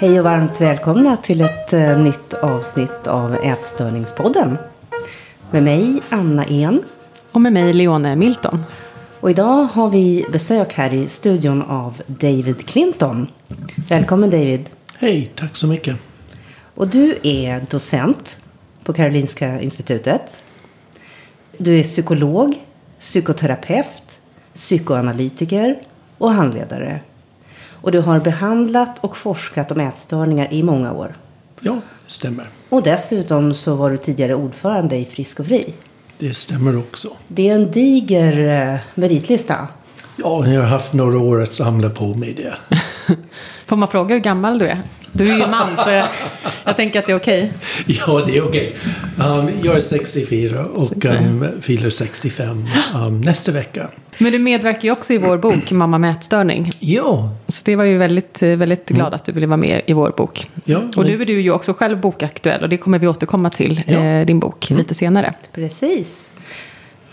Hej 0.00 0.18
och 0.18 0.24
varmt 0.24 0.60
välkomna 0.60 1.16
till 1.16 1.40
ett 1.40 1.72
eh, 1.72 1.98
nytt 1.98 2.34
avsnitt 2.34 3.06
av 3.06 3.34
Ätstörningspodden. 3.34 4.58
Med 5.50 5.62
mig 5.62 6.00
Anna 6.10 6.44
En. 6.44 6.82
Och 7.32 7.40
med 7.40 7.52
mig 7.52 7.72
Leone 7.72 8.16
Milton. 8.16 8.62
Och 9.20 9.30
idag 9.30 9.64
har 9.64 9.90
vi 9.90 10.26
besök 10.32 10.74
här 10.74 10.94
i 10.94 11.08
studion 11.08 11.62
av 11.62 12.02
David 12.06 12.66
Clinton. 12.66 13.26
Välkommen 13.88 14.30
David. 14.30 14.70
Hej, 14.98 15.32
tack 15.36 15.56
så 15.56 15.66
mycket. 15.66 15.96
Och 16.74 16.88
du 16.88 17.18
är 17.22 17.66
docent 17.70 18.38
på 18.84 18.92
Karolinska 18.92 19.60
institutet. 19.60 20.42
Du 21.58 21.78
är 21.78 21.82
psykolog, 21.82 22.54
psykoterapeut, 23.00 24.18
psykoanalytiker 24.54 25.80
och 26.18 26.30
handledare. 26.30 27.00
Och 27.82 27.92
du 27.92 28.00
har 28.00 28.20
behandlat 28.20 28.98
och 29.00 29.16
forskat 29.16 29.70
om 29.70 29.80
ätstörningar 29.80 30.52
i 30.52 30.62
många 30.62 30.92
år. 30.92 31.14
Ja, 31.60 31.72
det 31.72 32.12
stämmer. 32.12 32.48
Och 32.68 32.82
dessutom 32.82 33.54
så 33.54 33.74
var 33.74 33.90
du 33.90 33.96
tidigare 33.96 34.34
ordförande 34.34 34.96
i 34.96 35.04
Frisk 35.04 35.40
och 35.40 35.46
Fri. 35.46 35.74
Det 36.18 36.34
stämmer 36.34 36.78
också. 36.78 37.08
Det 37.28 37.48
är 37.48 37.54
en 37.54 37.70
diger 37.70 38.40
eh, 38.72 38.80
meritlista. 38.94 39.68
Ja, 40.16 40.46
jag 40.46 40.60
har 40.60 40.68
haft 40.68 40.92
några 40.92 41.18
år 41.18 41.42
att 41.42 41.52
samla 41.52 41.90
på 41.90 42.14
mig 42.14 42.34
det. 42.34 42.76
Får 43.66 43.76
man 43.76 43.88
fråga 43.88 44.14
hur 44.14 44.22
gammal 44.22 44.58
du 44.58 44.66
är? 44.66 44.82
Du 45.12 45.32
är 45.32 45.38
ju 45.38 45.46
man 45.46 45.76
så 45.76 45.90
jag, 45.90 46.06
jag 46.64 46.76
tänker 46.76 46.98
att 46.98 47.06
det 47.06 47.12
är 47.12 47.16
okej. 47.16 47.52
Ja, 47.86 48.22
det 48.26 48.36
är 48.36 48.48
okej. 48.48 48.76
Um, 49.18 49.48
jag 49.62 49.76
är 49.76 49.80
64 49.80 50.64
och 50.64 51.04
um, 51.04 51.46
fyller 51.60 51.90
65 51.90 52.66
um, 52.94 53.20
nästa 53.20 53.52
vecka. 53.52 53.88
Men 54.18 54.32
du 54.32 54.38
medverkar 54.38 54.82
ju 54.82 54.92
också 54.92 55.12
i 55.12 55.18
vår 55.18 55.38
bok 55.38 55.70
Mamma 55.70 55.98
med 55.98 56.10
ätstörning. 56.10 56.70
Ja, 56.80 57.30
Så 57.48 57.62
det 57.64 57.76
var 57.76 57.84
ju 57.84 57.98
väldigt, 57.98 58.42
väldigt 58.42 58.88
glad 58.88 59.14
att 59.14 59.24
du 59.24 59.32
ville 59.32 59.46
vara 59.46 59.56
med 59.56 59.82
i 59.86 59.92
vår 59.92 60.10
bok. 60.16 60.50
ja 60.64 60.82
Och 60.96 61.04
nu 61.04 61.22
är 61.22 61.26
du 61.26 61.40
ju 61.40 61.50
också 61.52 61.72
själv 61.72 62.00
bokaktuell 62.00 62.62
och 62.62 62.68
det 62.68 62.76
kommer 62.76 62.98
vi 62.98 63.06
återkomma 63.08 63.50
till, 63.50 63.82
Ja. 63.86 63.92
eh, 63.94 64.26
din 64.26 64.38
bok, 64.40 64.70
lite 64.70 64.94
senare. 64.94 65.34
Precis. 65.54 66.34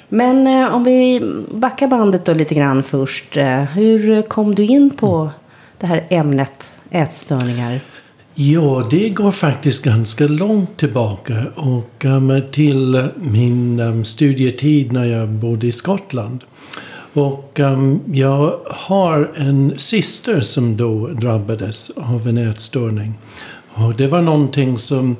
Men 0.09 0.47
eh, 0.47 0.73
om 0.75 0.83
vi 0.83 1.21
backar 1.52 1.88
bandet 1.88 2.25
då 2.25 2.33
lite 2.33 2.55
grann 2.55 2.83
först. 2.83 3.38
Eh, 3.38 3.61
hur 3.64 4.21
kom 4.21 4.55
du 4.55 4.64
in 4.64 4.89
på 4.89 5.30
det 5.80 5.88
här 5.88 6.03
ämnet 6.09 6.73
ätstörningar? 6.91 7.80
Ja, 8.39 8.88
det 8.89 9.09
går 9.09 9.31
faktiskt 9.31 9.85
ganska 9.85 10.27
långt 10.27 10.77
tillbaka 10.77 11.43
och 11.55 12.05
eh, 12.05 12.39
till 12.39 13.07
min 13.16 13.80
eh, 13.80 14.03
studietid 14.03 14.91
när 14.91 15.05
jag 15.05 15.30
bodde 15.30 15.67
i 15.67 15.71
Skottland. 15.71 16.43
Och 17.13 17.59
eh, 17.59 17.95
jag 18.05 18.59
har 18.65 19.31
en 19.35 19.73
syster 19.77 20.41
som 20.41 20.77
då 20.77 21.08
drabbades 21.08 21.89
av 21.89 22.27
en 22.27 22.38
ätstörning. 22.38 23.13
Och 23.73 23.93
det 23.95 24.08
var 24.08 24.21
någonting 24.21 24.77
som... 24.77 25.15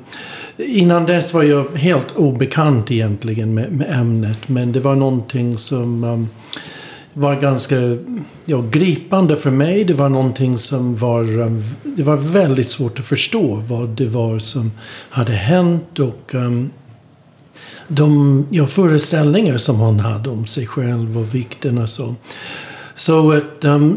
Innan 0.56 1.06
dess 1.06 1.34
var 1.34 1.42
jag 1.42 1.64
helt 1.74 2.16
obekant 2.16 2.90
egentligen 2.90 3.54
med, 3.54 3.72
med 3.72 4.00
ämnet. 4.00 4.48
Men 4.48 4.72
det 4.72 4.80
var 4.80 4.94
någonting 4.94 5.58
som 5.58 6.28
var 7.18 7.40
ganska 7.40 7.76
ja, 8.44 8.64
gripande 8.70 9.36
för 9.36 9.50
mig. 9.50 9.84
Det 9.84 9.94
var 9.94 10.08
någonting 10.08 10.58
som 10.58 10.96
var... 10.96 11.38
Um, 11.38 11.62
det 11.82 12.02
var 12.02 12.16
väldigt 12.16 12.68
svårt 12.68 12.98
att 12.98 13.04
förstå 13.04 13.54
vad 13.68 13.88
det 13.88 14.06
var 14.06 14.38
som 14.38 14.70
hade 15.10 15.32
hänt. 15.32 15.98
Och 15.98 16.34
um, 16.34 16.70
de 17.88 18.46
ja, 18.50 18.66
föreställningar 18.66 19.58
som 19.58 19.76
hon 19.76 20.00
hade 20.00 20.30
om 20.30 20.46
sig 20.46 20.66
själv 20.66 21.18
och 21.18 21.34
vikten 21.34 21.78
och 21.78 21.88
så. 21.88 22.14
Så 22.94 23.32
att 23.32 23.64
um, 23.64 23.96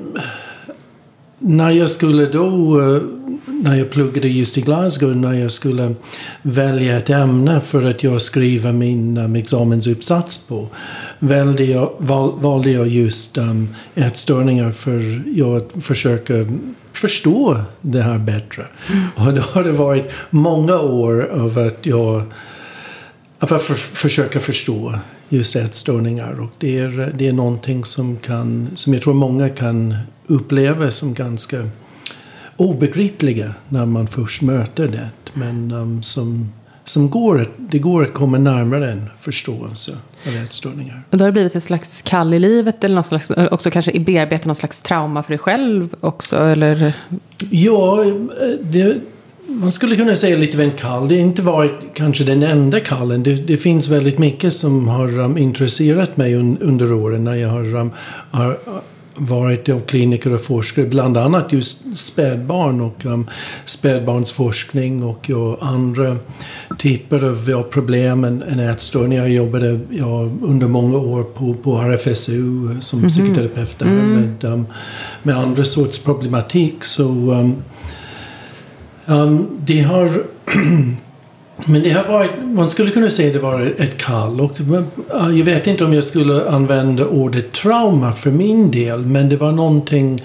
när 1.39 1.71
jag 1.71 1.89
skulle 1.89 2.25
då, 2.25 2.79
uh, 2.81 3.01
när 3.45 3.75
jag 3.75 3.89
pluggade 3.89 4.27
just 4.27 4.57
i 4.57 4.61
Glasgow, 4.61 5.15
när 5.15 5.33
jag 5.33 5.51
skulle 5.51 5.95
välja 6.41 6.97
ett 6.97 7.09
ämne 7.09 7.61
för 7.61 7.83
att 7.83 8.03
jag 8.03 8.21
skriva 8.21 8.71
min 8.71 9.17
um, 9.17 9.35
examensuppsats 9.35 10.47
på, 10.47 10.69
valde 11.23 11.63
jag, 11.63 11.91
val, 11.97 12.39
valde 12.39 12.71
jag 12.71 12.87
just 12.87 13.37
um, 13.37 13.69
ätstörningar 13.95 14.71
för 14.71 15.23
jag 15.35 15.57
att 15.57 15.83
försöka 15.83 16.33
förstå 16.91 17.61
det 17.81 18.01
här 18.01 18.17
bättre. 18.17 18.67
Och 19.15 19.33
då 19.33 19.41
har 19.41 19.63
det 19.63 19.71
varit 19.71 20.11
många 20.29 20.79
år 20.79 21.29
av 21.31 21.59
att 21.59 21.85
jag 21.85 22.23
att 23.39 23.49
för, 23.61 23.73
försöka 23.73 24.39
förstå 24.39 24.99
just 25.29 25.55
ätstörningar. 25.55 26.39
Och 26.39 26.51
det 26.57 26.79
är, 26.79 27.13
det 27.17 27.27
är 27.27 27.33
någonting 27.33 27.83
som, 27.83 28.17
kan, 28.17 28.69
som 28.75 28.93
jag 28.93 29.01
tror 29.01 29.13
många 29.13 29.49
kan 29.49 29.97
uppleva 30.27 30.91
som 30.91 31.13
ganska 31.13 31.69
obegripliga 32.57 33.53
när 33.69 33.85
man 33.85 34.07
först 34.07 34.41
möter 34.41 34.87
det. 34.87 35.09
Men 35.33 35.71
um, 35.71 36.03
som, 36.03 36.51
som 36.85 37.09
går, 37.09 37.45
det 37.57 37.79
går 37.79 38.03
att 38.03 38.13
komma 38.13 38.37
närmare 38.37 38.91
en 38.91 39.09
förståelse 39.19 39.97
ätstörningar. 40.25 41.03
Och 41.09 41.17
då 41.17 41.23
har 41.23 41.27
det 41.27 41.33
blivit 41.33 41.55
ett 41.55 41.63
slags 41.63 42.01
kall 42.01 42.33
i 42.33 42.39
livet 42.39 42.83
eller 42.83 42.95
något 42.95 43.07
slags, 43.07 43.29
också 43.29 43.71
kanske 43.71 43.99
bearbeta 43.99 44.47
någon 44.47 44.55
slags 44.55 44.81
trauma 44.81 45.23
för 45.23 45.29
dig 45.29 45.39
själv 45.39 45.95
också? 45.99 46.37
Eller? 46.37 46.93
Ja, 47.49 48.03
eh, 48.03 48.11
det, 48.61 48.97
man 49.47 49.71
skulle 49.71 49.95
kunna 49.95 50.15
säga 50.15 50.37
lite 50.37 50.57
av 50.57 50.61
en 50.61 50.71
kall. 50.71 51.07
Det 51.07 51.15
har 51.15 51.21
inte 51.21 51.41
varit 51.41 51.79
kanske 51.93 52.23
den 52.23 52.43
enda 52.43 52.79
kallen. 52.79 53.23
Det, 53.23 53.33
det 53.35 53.57
finns 53.57 53.89
väldigt 53.89 54.17
mycket 54.17 54.53
som 54.53 54.87
har 54.87 55.19
um, 55.19 55.37
intresserat 55.37 56.17
mig 56.17 56.35
un, 56.35 56.57
under 56.61 56.93
åren 56.93 57.23
när 57.23 57.35
jag 57.35 57.49
har, 57.49 57.75
um, 57.75 57.91
har 58.31 58.59
varit 59.15 59.67
ja, 59.67 59.79
kliniker 59.79 60.33
och 60.33 60.41
forskare. 60.41 60.85
Bland 60.85 61.17
annat 61.17 61.53
just 61.53 61.97
spädbarn 61.97 62.81
och 62.81 63.05
um, 63.05 63.27
spädbarnsforskning 63.65 65.03
och 65.03 65.29
ja, 65.29 65.57
andra 65.61 66.17
typer 66.79 67.23
av 67.23 67.49
ja, 67.49 67.63
problem 67.63 68.23
än, 68.23 68.43
än 68.43 68.59
ätstörning. 68.59 69.17
Jag 69.17 69.29
jobbade 69.29 69.79
ja, 69.89 70.29
under 70.41 70.67
många 70.67 70.97
år 70.97 71.23
på, 71.23 71.53
på 71.53 71.77
RFSU 71.77 72.77
som 72.79 73.07
psykoterapeut 73.07 73.79
där 73.79 73.85
med, 73.85 74.43
um, 74.43 74.65
med 75.23 75.37
andra 75.37 75.63
sorts 75.63 76.03
problematik. 76.03 76.83
Så 76.83 77.03
um, 77.31 77.55
Um, 79.05 79.47
det 79.65 79.81
har... 79.81 80.23
men 81.65 81.83
det 81.83 81.91
har 81.91 82.03
varit... 82.03 82.31
Man 82.43 82.67
skulle 82.67 82.91
kunna 82.91 83.09
säga 83.09 83.33
det 83.33 83.39
var 83.39 83.73
ett 83.77 83.97
kall. 83.97 84.41
Och 84.41 84.61
jag 85.09 85.45
vet 85.45 85.67
inte 85.67 85.85
om 85.85 85.93
jag 85.93 86.03
skulle 86.03 86.49
använda 86.49 87.05
ordet 87.05 87.51
trauma 87.51 88.11
för 88.11 88.31
min 88.31 88.71
del. 88.71 89.05
Men 89.05 89.29
det 89.29 89.37
var 89.37 89.51
någonting 89.51 90.19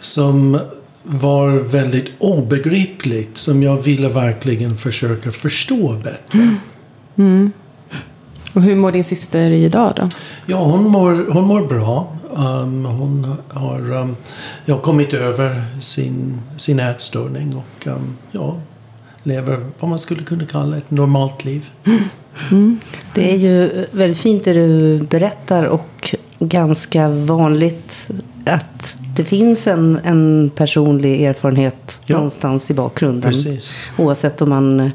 som 0.00 0.60
var 1.02 1.50
väldigt 1.50 2.08
obegripligt. 2.18 3.36
Som 3.36 3.62
jag 3.62 3.76
ville 3.76 4.08
verkligen 4.08 4.76
försöka 4.76 5.32
förstå 5.32 5.94
bättre. 6.04 6.56
Och 8.54 8.62
hur 8.62 8.76
mår 8.76 8.92
din 8.92 9.04
syster 9.04 9.50
idag 9.50 9.92
då? 9.96 10.08
Ja, 10.46 10.64
hon 10.64 10.84
mår, 10.84 11.32
hon 11.32 11.44
mår 11.44 11.60
bra. 11.60 12.12
Um, 12.34 12.84
hon 12.84 13.36
har 13.48 13.92
um, 13.92 14.16
ja, 14.64 14.78
kommit 14.78 15.14
över 15.14 15.64
sin, 15.80 16.40
sin 16.56 16.80
ätstörning 16.80 17.56
och 17.56 17.86
um, 17.86 18.16
ja, 18.32 18.56
lever 19.28 19.58
vad 19.78 19.90
man 19.90 19.98
skulle 19.98 20.22
kunna 20.22 20.46
kalla 20.46 20.76
ett 20.76 20.90
normalt 20.90 21.44
liv. 21.44 21.70
Det 23.14 23.32
är 23.32 23.36
ju 23.36 23.86
väldigt 23.90 24.18
fint 24.18 24.44
det 24.44 24.52
du 24.52 24.98
berättar 25.02 25.64
och 25.64 26.14
ganska 26.38 27.08
vanligt 27.08 28.08
att 28.44 28.94
det 29.16 29.24
finns 29.24 29.66
en, 29.66 29.98
en 30.04 30.50
personlig 30.54 31.22
erfarenhet 31.24 32.00
Ja. 32.06 32.14
någonstans 32.16 32.70
i 32.70 32.74
bakgrunden. 32.74 33.30
Precis. 33.30 33.80
Oavsett 33.98 34.42
om 34.42 34.48
man 34.48 34.80
eh, 34.80 34.90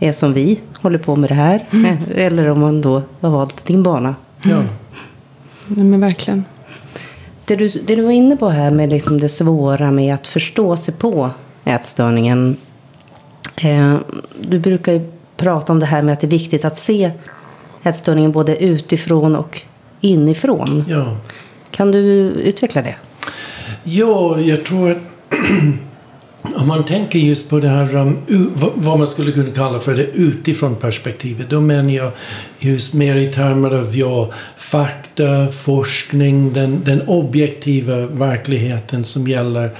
är 0.00 0.12
som 0.12 0.32
vi, 0.32 0.60
håller 0.80 0.98
på 0.98 1.16
med 1.16 1.30
det 1.30 1.34
här. 1.34 1.64
eh, 1.72 1.96
Eller 2.26 2.48
om 2.48 2.60
man 2.60 2.80
då 2.80 3.02
har 3.20 3.30
valt 3.30 3.64
din 3.64 3.82
bana. 3.82 4.14
Ja. 4.44 4.62
Nej, 5.66 5.84
men 5.84 6.00
verkligen. 6.00 6.44
Det 7.44 7.56
du, 7.56 7.68
det 7.68 7.96
du 7.96 8.02
var 8.02 8.10
inne 8.12 8.36
på 8.36 8.48
här 8.48 8.70
med 8.70 8.90
liksom 8.90 9.20
det 9.20 9.28
svåra 9.28 9.90
med 9.90 10.14
att 10.14 10.26
förstå 10.26 10.76
sig 10.76 10.94
på 10.94 11.30
ätstörningen. 11.64 12.56
Eh, 13.56 13.96
du 14.40 14.58
brukar 14.58 14.92
ju 14.92 15.00
prata 15.36 15.72
om 15.72 15.80
det 15.80 15.86
här 15.86 16.02
med 16.02 16.12
att 16.12 16.20
det 16.20 16.26
är 16.26 16.30
viktigt 16.30 16.64
att 16.64 16.76
se 16.76 17.10
ätstörningen 17.82 18.32
både 18.32 18.64
utifrån 18.64 19.36
och 19.36 19.60
inifrån. 20.00 20.84
ja. 20.88 21.16
Kan 21.70 21.92
du 21.92 21.98
utveckla 22.44 22.82
det? 22.82 22.94
Ja, 23.82 24.40
jag 24.40 24.64
tror 24.64 24.90
att 24.90 24.98
om 26.56 26.68
man 26.68 26.84
tänker 26.84 27.18
just 27.18 27.50
på 27.50 27.58
det 27.60 27.68
här 27.68 27.96
um, 27.96 28.18
vad 28.74 28.98
man 28.98 29.06
skulle 29.06 29.32
kunna 29.32 29.50
kalla 29.50 29.80
för 29.80 29.94
det 29.94 30.02
utifrån 30.04 30.76
perspektivet. 30.76 31.50
Då 31.50 31.60
menar 31.60 31.90
jag 31.90 32.12
just 32.64 32.94
mer 32.94 33.16
i 33.16 33.26
termer 33.32 33.70
av 33.70 33.96
ja, 33.96 34.30
fakta, 34.56 35.48
forskning, 35.48 36.52
den, 36.52 36.84
den 36.84 37.08
objektiva 37.08 37.96
verkligheten 38.06 39.04
som 39.04 39.28
gäller 39.28 39.70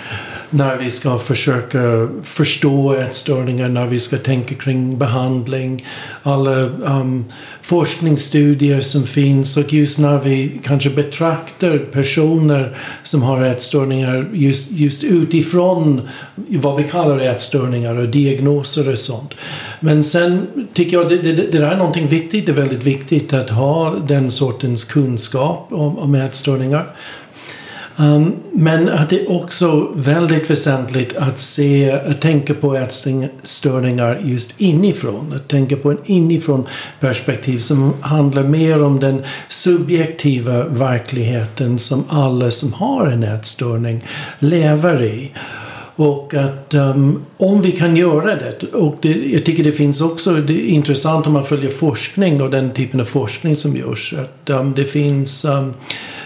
när 0.51 0.77
vi 0.77 0.91
ska 0.91 1.19
försöka 1.19 2.09
förstå 2.23 2.95
ätstörningar, 2.95 3.69
när 3.69 3.87
vi 3.87 4.01
ska 4.01 4.17
tänka 4.17 4.55
kring 4.55 4.99
behandling, 4.99 5.85
alla 6.23 6.57
um, 6.61 7.25
forskningsstudier 7.61 8.81
som 8.81 9.03
finns 9.03 9.57
och 9.57 9.73
just 9.73 9.99
när 9.99 10.19
vi 10.19 10.61
kanske 10.65 10.91
betraktar 10.91 11.79
personer 11.79 12.77
som 13.03 13.23
har 13.23 13.43
ätstörningar 13.43 14.29
just, 14.33 14.73
just 14.73 15.05
utifrån 15.05 16.09
vad 16.49 16.77
vi 16.77 16.85
kallar 16.85 17.19
ätstörningar 17.19 17.97
och 17.97 18.09
diagnoser 18.09 18.93
och 18.93 18.99
sånt. 18.99 19.35
Men 19.81 20.05
sen 20.05 20.47
tycker 20.73 20.97
jag 20.97 21.09
det, 21.09 21.17
det, 21.17 21.33
det 21.33 21.59
där 21.59 21.71
är 21.71 21.77
någonting 21.77 22.07
viktigt. 22.07 22.47
Det 22.47 22.53
är 22.53 22.57
väldigt 22.73 22.87
viktigt 22.87 23.33
att 23.33 23.51
ha 23.51 23.95
den 24.09 24.31
sortens 24.31 24.85
kunskap 24.85 25.67
om, 25.71 25.99
om 25.99 26.15
ätstörningar. 26.15 26.87
Um, 27.97 28.35
men 28.53 28.89
att 28.89 29.11
det 29.11 29.21
är 29.21 29.31
också 29.31 29.93
väldigt 29.95 30.51
väsentligt 30.51 31.17
att 31.17 31.39
se, 31.39 31.93
att 31.93 32.21
tänka 32.21 32.55
på 32.55 32.77
ätstörningar 32.77 34.21
just 34.25 34.61
inifrån. 34.61 35.33
Att 35.37 35.49
tänka 35.49 35.77
på 35.77 35.91
en 35.91 35.99
inifrån 36.05 36.67
perspektiv 37.01 37.59
som 37.59 37.93
handlar 38.01 38.43
mer 38.43 38.83
om 38.83 39.01
den 39.01 39.23
subjektiva 39.49 40.65
verkligheten 40.65 41.79
som 41.79 42.05
alla 42.09 42.51
som 42.51 42.73
har 42.73 43.07
en 43.07 43.23
ätstörning 43.23 44.03
lever 44.39 45.03
i. 45.03 45.33
Och 45.97 46.35
att 46.35 46.75
um, 46.75 47.25
om 47.37 47.63
vi 47.63 47.73
kan 47.73 47.97
göra 47.97 48.37
det, 48.37 48.63
och 48.73 48.97
det, 49.03 49.33
jag 49.33 49.45
tycker 49.45 49.65
det 49.65 49.73
finns 49.73 50.01
också, 50.01 50.33
det 50.33 50.53
är 50.53 50.67
intressant 50.67 51.27
om 51.27 51.33
man 51.33 51.45
följer 51.45 51.71
forskning 51.71 52.43
och 52.43 52.51
den 52.51 52.73
typen 52.73 53.01
av 53.01 53.05
forskning 53.05 53.57
som 53.57 53.77
görs, 53.77 54.15
att 54.15 54.51
um, 54.51 54.75
det 54.77 54.85
finns 54.85 55.45
um, 55.45 55.75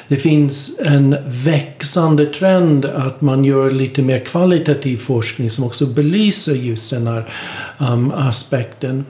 det 0.09 0.17
finns 0.17 0.81
en 0.81 1.17
växande 1.27 2.27
trend 2.27 2.85
att 2.85 3.21
man 3.21 3.45
gör 3.45 3.71
lite 3.71 4.03
mer 4.03 4.19
kvalitativ 4.19 4.97
forskning 4.97 5.51
som 5.51 5.65
också 5.65 5.87
belyser 5.87 6.55
just 6.55 6.91
den 6.91 7.07
här 7.07 7.25
um, 7.79 8.13
aspekten. 8.13 9.05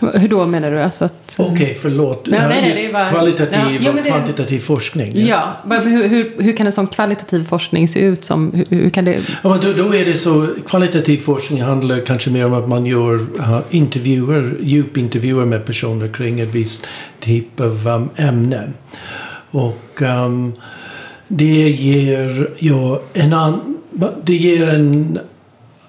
Hur 0.00 0.28
då 0.28 0.46
menar 0.46 0.70
du? 0.70 0.80
Alltså 0.80 1.04
att, 1.04 1.36
Okej, 1.38 1.52
okay, 1.52 1.74
förlåt. 1.74 2.26
Nej, 2.26 2.40
nej, 2.48 2.72
nej, 2.74 2.92
bara, 2.92 3.08
kvalitativ 3.08 3.58
ja, 3.58 3.78
ja, 3.80 4.00
och 4.00 4.06
kvantitativ 4.06 4.58
forskning. 4.58 5.12
Ja, 5.14 5.52
ja 5.70 5.80
hur, 5.80 6.08
hur, 6.08 6.32
hur, 6.38 6.56
kan 6.56 6.66
en 6.66 6.72
sån 6.72 6.86
kvalitativ 6.86 7.44
forskning 7.44 7.88
se 7.88 8.00
ut? 8.00 8.24
Som, 8.24 8.52
hur, 8.52 8.76
hur 8.76 8.90
kan 8.90 9.04
det... 9.04 9.20
Ja, 9.42 9.48
men 9.48 9.60
då, 9.60 9.72
då, 9.82 9.94
är 9.94 10.04
det 10.04 10.14
så, 10.14 10.48
kvalitativ 10.66 11.20
forskning 11.20 11.62
handlar 11.62 12.06
kanske 12.06 12.30
mer 12.30 12.46
om 12.46 12.54
att 12.54 12.68
man 12.68 12.86
gör 12.86 13.14
uh, 13.14 13.60
intervjuer, 13.70 14.56
djupintervjuer 14.60 15.44
med 15.44 15.64
personer 15.64 16.08
kring 16.08 16.40
ett 16.40 16.54
visst 16.54 16.86
typ 17.20 17.60
av 17.60 17.88
um, 17.88 18.10
ämne. 18.16 18.68
Och 19.50 20.02
um, 20.02 20.52
det 21.28 21.68
ger 21.70 22.50
ja, 22.58 23.00
en, 23.12 23.32
an, 23.32 23.76
det 24.24 24.34
ger 24.34 24.68
en, 24.68 25.18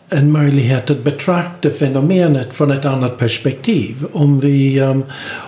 en 0.09 0.31
möjlighet 0.31 0.89
att 0.89 1.03
betrakta 1.03 1.69
fenomenet 1.69 2.53
från 2.53 2.71
ett 2.71 2.85
annat 2.85 3.17
perspektiv. 3.17 4.05
Om 4.13 4.39
vi, 4.39 4.81
um, 4.81 5.03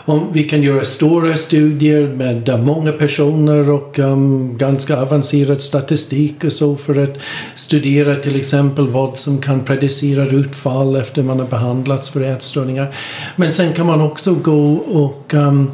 om 0.05 0.27
vi 0.33 0.43
kan 0.43 0.63
göra 0.63 0.85
stora 0.85 1.35
studier 1.35 2.07
med 2.07 2.49
uh, 2.49 2.57
många 2.57 2.91
personer 2.91 3.69
och 3.69 3.99
um, 3.99 4.57
ganska 4.57 5.01
avancerad 5.01 5.61
statistik 5.61 6.43
och 6.43 6.53
så 6.53 6.75
för 6.75 7.03
att 7.03 7.17
studera 7.55 8.15
till 8.15 8.35
exempel 8.35 8.87
vad 8.87 9.17
som 9.17 9.37
kan 9.37 9.65
predicera 9.65 10.25
utfall 10.25 10.95
efter 10.95 11.23
man 11.23 11.39
har 11.39 11.47
behandlats 11.47 12.09
för 12.09 12.21
ätstörningar. 12.21 12.95
Men 13.35 13.53
sen 13.53 13.73
kan 13.73 13.85
man 13.85 14.01
också 14.01 14.33
gå 14.33 14.73
och 14.75 15.33
um, 15.33 15.71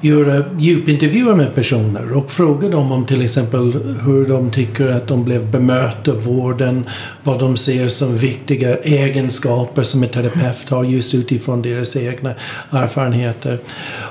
göra 0.00 0.44
djupintervjuer 0.58 1.34
med 1.34 1.54
personer 1.54 2.16
och 2.16 2.30
fråga 2.30 2.68
dem 2.68 2.92
om 2.92 3.06
till 3.06 3.22
exempel 3.22 3.72
hur 4.04 4.28
de 4.28 4.50
tycker 4.50 4.88
att 4.88 5.08
de 5.08 5.24
blev 5.24 5.50
bemötta 5.50 6.10
av 6.10 6.24
vården, 6.24 6.84
vad 7.22 7.38
de 7.38 7.56
ser 7.56 7.88
som 7.88 8.18
viktiga 8.18 8.76
egenskaper 8.76 9.82
som 9.82 10.02
en 10.02 10.08
terapeut 10.08 10.68
har 10.68 10.84
just 10.84 11.14
utifrån 11.14 11.62
deras 11.62 11.96
egna 11.96 12.34
erfarenheter. 12.70 13.58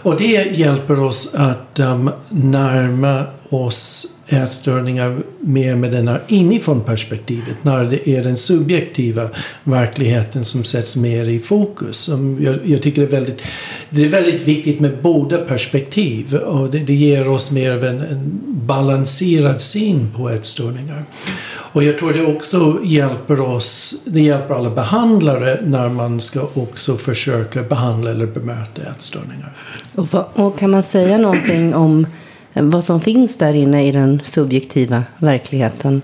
Och 0.03 0.17
det 0.17 0.57
hjälper 0.57 0.99
oss 0.99 1.35
att 1.35 1.79
um, 1.79 2.09
närma 2.29 3.23
oss 3.49 4.16
ätstörningar 4.29 5.17
mer 5.39 5.75
med 5.75 5.91
den 5.91 6.07
här 6.07 6.21
inifrån 6.27 6.81
perspektivet. 6.81 7.55
När 7.61 7.85
det 7.85 8.09
är 8.09 8.23
den 8.23 8.37
subjektiva 8.37 9.29
verkligheten 9.63 10.45
som 10.45 10.63
sätts 10.63 10.95
mer 10.95 11.25
i 11.25 11.39
fokus. 11.39 12.09
Jag, 12.39 12.57
jag 12.63 12.81
tycker 12.81 13.01
det 13.01 13.07
är, 13.07 13.11
väldigt, 13.11 13.41
det 13.89 14.05
är 14.05 14.09
väldigt 14.09 14.41
viktigt 14.41 14.79
med 14.79 14.97
båda 15.01 15.37
perspektiv. 15.37 16.35
Och 16.35 16.69
det, 16.69 16.79
det 16.79 16.93
ger 16.93 17.27
oss 17.27 17.51
mer 17.51 17.71
av 17.71 17.83
en, 17.83 18.01
en 18.01 18.41
balanserad 18.45 19.61
syn 19.61 20.11
på 20.15 20.29
ätstörningar. 20.29 21.03
Och 21.77 21.83
jag 21.83 21.97
tror 21.97 22.13
det 22.13 22.25
också 22.25 22.79
hjälper 22.83 23.39
oss, 23.39 24.03
det 24.05 24.21
hjälper 24.21 24.55
alla 24.55 24.69
behandlare 24.69 25.59
när 25.65 25.89
man 25.89 26.19
ska 26.19 26.47
också 26.53 26.95
försöka 26.95 27.63
behandla 27.63 28.11
eller 28.11 28.25
bemöta 28.25 28.81
ätstörningar. 28.81 29.57
Och, 29.95 30.45
och 30.45 30.59
kan 30.59 30.71
man 30.71 30.83
säga 30.83 31.17
någonting 31.17 31.75
om 31.75 32.07
vad 32.61 32.83
som 32.83 33.01
finns 33.01 33.37
där 33.37 33.53
inne 33.53 33.87
i 33.87 33.91
den 33.91 34.21
subjektiva 34.25 35.03
verkligheten? 35.17 36.01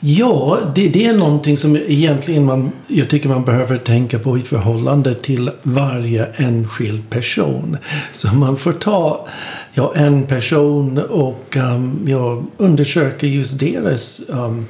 Ja, 0.00 0.58
det, 0.74 0.88
det, 0.88 1.06
är 1.06 1.12
någonting 1.12 1.56
som 1.56 1.76
egentligen 1.76 2.44
man, 2.44 2.72
jag 2.86 3.10
tycker 3.10 3.28
man 3.28 3.44
behöver 3.44 3.76
tänka 3.76 4.18
på 4.18 4.38
i 4.38 4.40
förhållande 4.40 5.14
till 5.14 5.50
varje 5.62 6.26
enskild 6.36 7.10
person. 7.10 7.76
Så 8.12 8.28
man 8.28 8.56
får 8.56 8.72
ta 8.72 9.28
ja, 9.74 9.92
en 9.96 10.26
person 10.26 10.98
och 10.98 11.56
um, 11.56 12.06
ja, 12.08 12.42
undersöka 12.56 13.26
just 13.26 13.60
deras 13.60 14.22
um, 14.28 14.66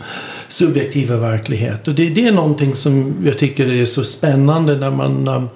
subjektiva 0.49 1.16
verklighet. 1.16 1.88
Och 1.88 1.94
det, 1.94 2.08
det, 2.10 2.26
är 2.26 2.32
någonting 2.32 2.75
som 2.75 3.14
jag 3.25 3.38
tycker 3.38 3.72
är 3.72 3.84
så 3.84 4.04
spännande 4.04 4.76
när 4.76 4.90
man 4.90 5.28
um, 5.28 5.49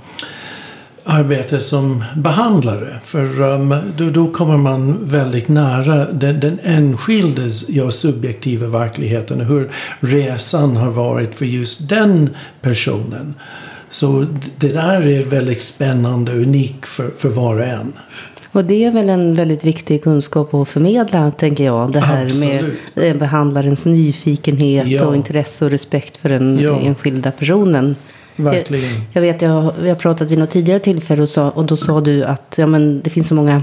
arbete 1.04 1.60
som 1.60 2.04
behandlare. 2.16 3.00
För 3.04 3.40
um, 3.40 3.74
då, 3.96 4.10
då, 4.10 4.32
kommer 4.32 4.56
man 4.56 4.98
väldigt 5.02 5.48
nära 5.48 6.12
den, 6.12 6.40
den 6.40 6.58
enskildes 6.62 7.68
ja, 7.68 7.90
subjektiva 7.90 8.66
verkligheten. 8.66 9.40
Hur 9.40 9.70
resan 10.00 10.76
har 10.76 10.90
varit 10.90 11.34
för 11.34 11.46
just 11.46 11.88
den 11.88 12.30
personen. 12.60 13.34
Så 13.90 14.26
det 14.56 14.68
där 14.68 15.08
är 15.08 15.22
väldigt 15.22 15.62
spännande 15.62 16.32
och 16.32 16.38
unikt 16.38 16.86
för, 16.86 17.10
för 17.18 17.28
var 17.28 17.54
och 17.54 17.64
en. 17.64 17.92
Och 18.52 18.64
det 18.64 18.84
är 18.84 18.90
väl 18.90 19.08
en 19.08 19.34
väldigt 19.34 19.64
viktig 19.64 20.02
kunskap 20.02 20.54
att 20.54 20.68
förmedla, 20.68 21.30
tänker 21.30 21.64
jag. 21.64 21.92
Det 21.92 22.00
här 22.00 22.24
Absolut. 22.24 22.78
med 22.94 23.18
behandlarens 23.18 23.86
nyfikenhet 23.86 24.86
ja. 24.88 25.06
och 25.06 25.16
intresse 25.16 25.64
och 25.64 25.70
respekt 25.70 26.16
för 26.16 26.28
den 26.28 26.58
ja. 26.58 26.80
enskilda 26.80 27.30
personen. 27.30 27.96
Verkligen. 28.44 28.92
Jag, 28.92 29.02
jag 29.12 29.20
vet, 29.20 29.42
jag, 29.42 29.72
vi 29.82 29.88
har 29.88 29.96
pratat 29.96 30.30
vid 30.30 30.38
något 30.38 30.50
tidigare 30.50 30.78
tillfälle 30.78 31.22
och, 31.22 31.28
sa, 31.28 31.50
och 31.50 31.64
då 31.64 31.76
sa 31.76 32.00
du 32.00 32.24
att 32.24 32.54
ja, 32.58 32.66
men 32.66 33.00
det 33.00 33.10
finns 33.10 33.28
så 33.28 33.34
många 33.34 33.62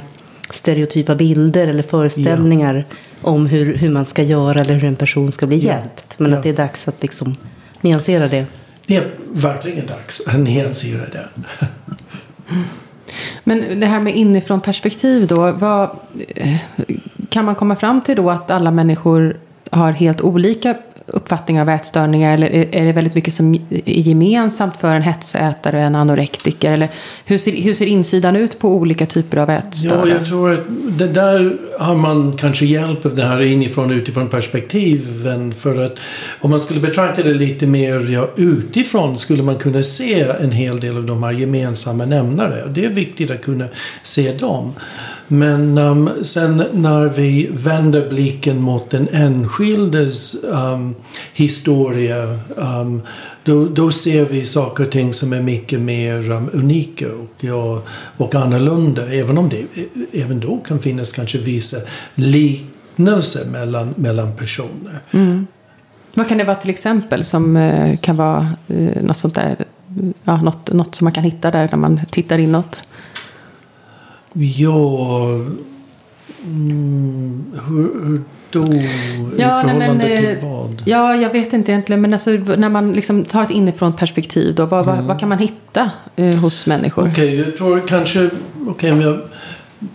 stereotypa 0.50 1.16
bilder 1.16 1.68
eller 1.68 1.84
föreställningar 1.84 2.86
ja. 2.90 3.30
om 3.30 3.46
hur, 3.46 3.78
hur 3.78 3.90
man 3.90 4.06
ska 4.06 4.24
göra 4.24 4.62
eller 4.62 4.74
hur 4.74 4.84
en 4.84 4.96
person 4.96 5.32
ska 5.32 5.48
bli 5.48 5.58
ja. 5.58 5.74
hjälpt. 5.74 6.20
Men 6.20 6.32
ja. 6.32 6.38
att 6.38 6.44
det 6.44 6.50
är 6.50 6.54
dags 6.54 6.88
att 6.88 7.02
liksom 7.02 7.36
nyansera 7.82 8.28
det. 8.28 8.46
Det 8.86 8.96
är 8.96 9.12
verkligen 9.32 9.86
dags 9.86 10.28
att 10.28 10.40
nyansera 10.40 11.02
det. 11.12 11.30
Men 13.44 13.80
det 13.80 13.86
här 13.86 14.00
med 14.00 14.16
inifrån 14.16 14.62
perspektiv 14.62 15.28
då. 15.28 15.52
Vad, 15.52 15.90
eh, 16.36 16.58
kan 17.30 17.46
man 17.46 17.56
komma 17.56 17.76
fram 17.76 18.02
till 18.02 18.16
då 18.16 18.30
att 18.30 18.52
alla 18.52 18.72
människor 18.72 19.38
har 19.72 19.92
helt 19.92 20.22
olika 20.22 20.76
uppfattningar 21.08 21.62
av 21.62 21.70
ätstörningar? 21.70 22.34
Eller 22.34 22.76
är 22.76 22.86
det 22.86 22.94
väldigt 22.94 23.16
mycket 23.16 23.34
som 23.34 23.54
är 23.54 24.00
gemensamt 24.00 24.78
för 24.78 24.96
en 24.96 25.02
hetsätare 25.02 25.78
och 25.78 25.84
en 25.84 25.96
anorektiker? 25.96 26.74
Eller 26.74 26.90
hur 27.26 27.38
ser, 27.38 27.52
hur 27.52 27.74
ser 27.74 27.86
insidan 27.86 28.36
ut 28.36 28.60
på 28.60 28.70
olika 28.70 29.06
typer 29.06 29.38
av 29.38 29.50
ätstörningar? 29.50 30.08
Ja, 30.08 30.14
jag 30.14 30.28
tror 30.28 30.54
att 30.54 30.66
det 30.90 31.08
där 31.08 31.58
har 31.80 31.96
man 31.96 32.38
kanske 32.38 32.66
hjälp 32.66 33.06
av 33.06 33.16
det 33.16 33.26
här 33.26 33.42
inifrån 33.42 33.92
och 33.92 33.96
utifrån 33.96 34.30
perspektiven. 34.30 35.54
För 35.54 35.86
att 35.86 36.00
om 36.40 36.50
man 36.50 36.60
skulle 36.60 36.80
betrakta 36.80 37.24
det 37.24 37.34
lite 37.34 37.68
mer 37.68 38.10
ja, 38.10 38.30
utifrån 38.36 39.18
skulle 39.18 39.44
man 39.44 39.56
kunna 39.56 39.84
se 39.84 40.22
en 40.22 40.52
hel 40.52 40.80
del 40.80 40.98
av 40.98 41.06
de 41.06 41.24
här 41.24 41.32
gemensamma 41.32 42.06
nämnare. 42.06 42.68
Det 42.70 42.86
är 42.86 42.90
viktigt 42.90 43.32
att 43.32 43.42
kunna 43.42 43.66
se 44.04 44.34
dem. 44.34 44.74
Men 45.28 45.78
um, 45.78 46.10
sen 46.22 46.64
när 46.74 47.06
vi 47.06 47.50
vänder 47.52 48.10
blicken 48.10 48.62
mot 48.62 48.90
den 48.90 49.08
enskildes 49.12 50.44
um, 50.44 50.96
historia 51.34 52.40
um, 52.56 53.02
då, 53.44 53.66
då 53.66 53.92
ser 53.92 54.26
vi 54.26 54.46
saker 54.46 54.86
och 54.86 54.92
ting 54.92 55.14
som 55.14 55.34
är 55.34 55.42
mycket 55.42 55.80
mer 55.80 56.32
um, 56.32 56.50
unika 56.54 57.08
och, 57.08 57.34
ja, 57.40 57.82
och 58.18 58.36
annorlunda. 58.36 59.08
Även 59.14 59.38
om 59.38 59.50
det 59.50 59.66
även 60.14 60.40
då 60.40 60.58
kan 60.58 60.80
finnas 60.80 61.12
kanske 61.12 61.38
vissa 61.38 61.78
liknelser 62.16 63.52
mellan, 63.52 63.94
mellan 63.98 64.36
personer. 64.36 65.00
Mm. 65.12 65.48
Vad 66.14 66.30
kan 66.30 66.38
det 66.38 66.44
vara 66.44 66.56
till 66.56 66.70
exempel 66.70 67.24
som 67.24 67.56
uh, 67.56 67.98
kan 67.98 68.16
vara 68.16 68.50
uh, 68.72 69.02
något 69.02 69.18
sånt 69.18 69.36
där, 69.36 69.66
ja, 70.24 70.42
något, 70.42 70.74
något 70.74 70.96
som 70.96 71.06
man 71.06 71.14
kan 71.14 71.24
hitta 71.24 71.52
där 71.52 71.70
när 71.72 71.78
man 71.78 72.02
tittar 72.12 72.38
inåt? 72.38 72.84
Ja... 74.40 75.28
Mm, 76.44 77.46
hur, 77.68 78.06
hur 78.06 78.22
då? 78.52 78.60
I 78.60 78.90
Ja, 79.38 79.64
nej, 79.64 79.76
men, 79.78 80.00
förhållande 80.00 80.08
eh, 80.08 80.20
till 80.20 80.48
vad? 80.48 80.84
Ja, 80.86 81.16
jag 81.16 81.30
vet 81.30 81.54
inte 81.54 81.72
egentligen. 81.72 82.02
Men 82.02 82.14
alltså, 82.14 82.32
när 82.32 82.70
man 82.70 82.94
liksom 82.94 83.26
tar 83.26 83.44
ett 83.44 83.52
inifrån 83.52 83.94
perspektiv, 83.94 84.56
då, 84.56 84.66
vad, 84.66 84.86
vad, 84.86 85.04
vad 85.04 85.20
kan 85.20 85.30
man 85.30 85.38
hitta 85.38 85.92
eh, 86.16 86.36
hos 86.36 86.68
människor? 86.68 87.10
Okej, 87.12 87.36
jag 87.36 87.58
tror 87.58 87.88
kanske... 87.88 88.30
Okej, 88.68 88.92
om 88.92 89.02
jag 89.02 89.20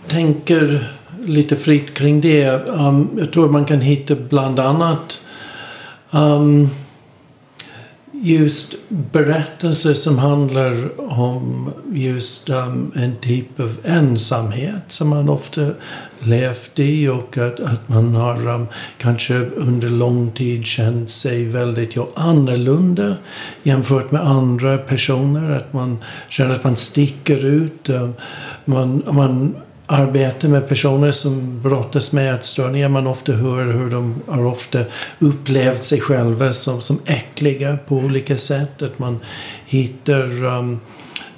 tänker 0.07 0.89
lite 1.25 1.55
fritt 1.55 1.93
kring 1.93 2.21
det. 2.21 2.67
Um, 2.67 3.09
jag 3.17 3.31
tror 3.31 3.49
man 3.49 3.65
kan 3.65 3.81
hitta 3.81 4.15
bland 4.15 4.59
annat 4.59 5.19
um, 6.11 6.69
just 8.23 8.75
berättelser 8.89 9.93
som 9.93 10.17
handlar 10.19 11.01
om 11.11 11.71
just 11.93 12.49
um, 12.49 12.91
en 12.95 13.15
typ 13.15 13.59
av 13.59 13.77
ensamhet 13.83 14.83
som 14.87 15.09
man 15.09 15.29
ofta 15.29 15.71
levt 16.19 16.79
i 16.79 17.07
och 17.07 17.37
att, 17.37 17.59
att 17.59 17.89
man 17.89 18.15
har 18.15 18.47
um, 18.47 18.67
kanske 18.97 19.35
under 19.39 19.89
lång 19.89 20.31
tid 20.31 20.65
känt 20.65 21.09
sig 21.09 21.45
väldigt 21.45 21.95
ja, 21.95 22.07
annorlunda 22.15 23.15
jämfört 23.63 24.11
med 24.11 24.27
andra 24.27 24.77
personer. 24.77 25.49
Att 25.51 25.73
man 25.73 25.97
känner 26.29 26.53
att 26.55 26.63
man 26.63 26.75
sticker 26.75 27.45
ut. 27.45 27.89
Um, 27.89 28.13
man, 28.65 29.03
man 29.11 29.55
arbete 29.93 30.47
med 30.47 30.67
personer 30.67 31.11
som 31.11 31.61
brottas 31.61 32.13
med 32.13 32.35
ätstörningar. 32.35 32.89
Man 32.89 33.07
ofta 33.07 33.31
hör 33.31 33.65
hur 33.65 33.89
de 33.89 34.15
har 34.27 34.45
ofta 34.45 34.79
upplevt 35.19 35.83
sig 35.83 36.01
själva 36.01 36.53
som, 36.53 36.81
som 36.81 36.99
äckliga 37.05 37.77
på 37.87 37.95
olika 37.95 38.37
sätt. 38.37 38.81
Att 38.81 38.99
man 38.99 39.19
hittar 39.65 40.43
um, 40.43 40.79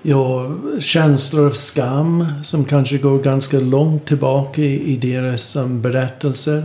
ja, 0.02 0.52
känslor 0.80 1.46
av 1.46 1.52
skam 1.52 2.28
som 2.44 2.66
kanske 2.66 2.98
går 2.98 3.20
ganska 3.20 3.60
långt 3.60 4.08
tillbaka 4.08 4.62
i, 4.62 4.94
i 4.94 4.98
deras 4.98 5.56
um, 5.56 5.82
berättelser. 5.82 6.64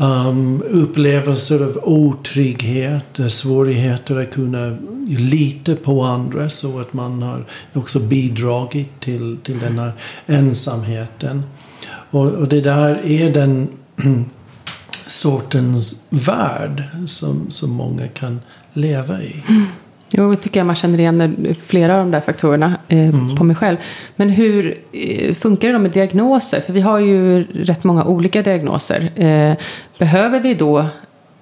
Ehm, 0.00 0.28
um, 0.28 0.62
upplevelser 0.62 1.64
av 1.64 1.80
otrygghet, 1.84 3.18
eh, 3.18 3.26
svårigheter 3.26 4.16
att 4.16 4.30
kunna 4.30 4.76
lita 5.08 5.76
på 5.76 6.02
andra 6.02 6.50
så 6.50 6.80
att 6.80 6.92
man 6.92 7.22
har 7.22 7.44
också 7.72 8.00
bidragit 8.00 9.00
till, 9.00 9.38
till 9.42 9.58
den 9.58 9.78
här 9.78 9.92
ensamheten. 10.26 11.42
Och, 12.10 12.26
och 12.26 12.48
det 12.48 12.60
där 12.60 13.06
är 13.06 13.32
den 13.32 13.68
sortens 15.06 16.06
värld 16.10 16.82
som, 17.06 17.50
som 17.50 17.70
många 17.70 18.08
kan 18.08 18.40
leva 18.72 19.22
i. 19.22 19.44
Mm. 19.48 19.66
Jo, 20.12 20.30
det 20.30 20.36
tycker 20.36 20.60
jag 20.60 20.66
man 20.66 20.76
känner 20.76 20.98
igen 20.98 21.56
flera 21.66 21.94
av 21.94 21.98
de 21.98 22.10
där 22.10 22.20
faktorerna 22.20 22.76
eh, 22.88 23.36
på 23.36 23.44
mig 23.44 23.56
själv. 23.56 23.76
Men 24.16 24.30
hur 24.30 24.78
eh, 24.92 25.34
funkar 25.34 25.68
det 25.68 25.74
då 25.74 25.78
med 25.78 25.90
diagnoser? 25.90 26.60
För 26.60 26.72
vi 26.72 26.80
har 26.80 26.98
ju 26.98 27.44
rätt 27.44 27.84
många 27.84 28.04
olika 28.04 28.42
diagnoser. 28.42 29.10
Eh, 29.16 29.56
behöver 29.98 30.40
vi 30.40 30.54
då 30.54 30.86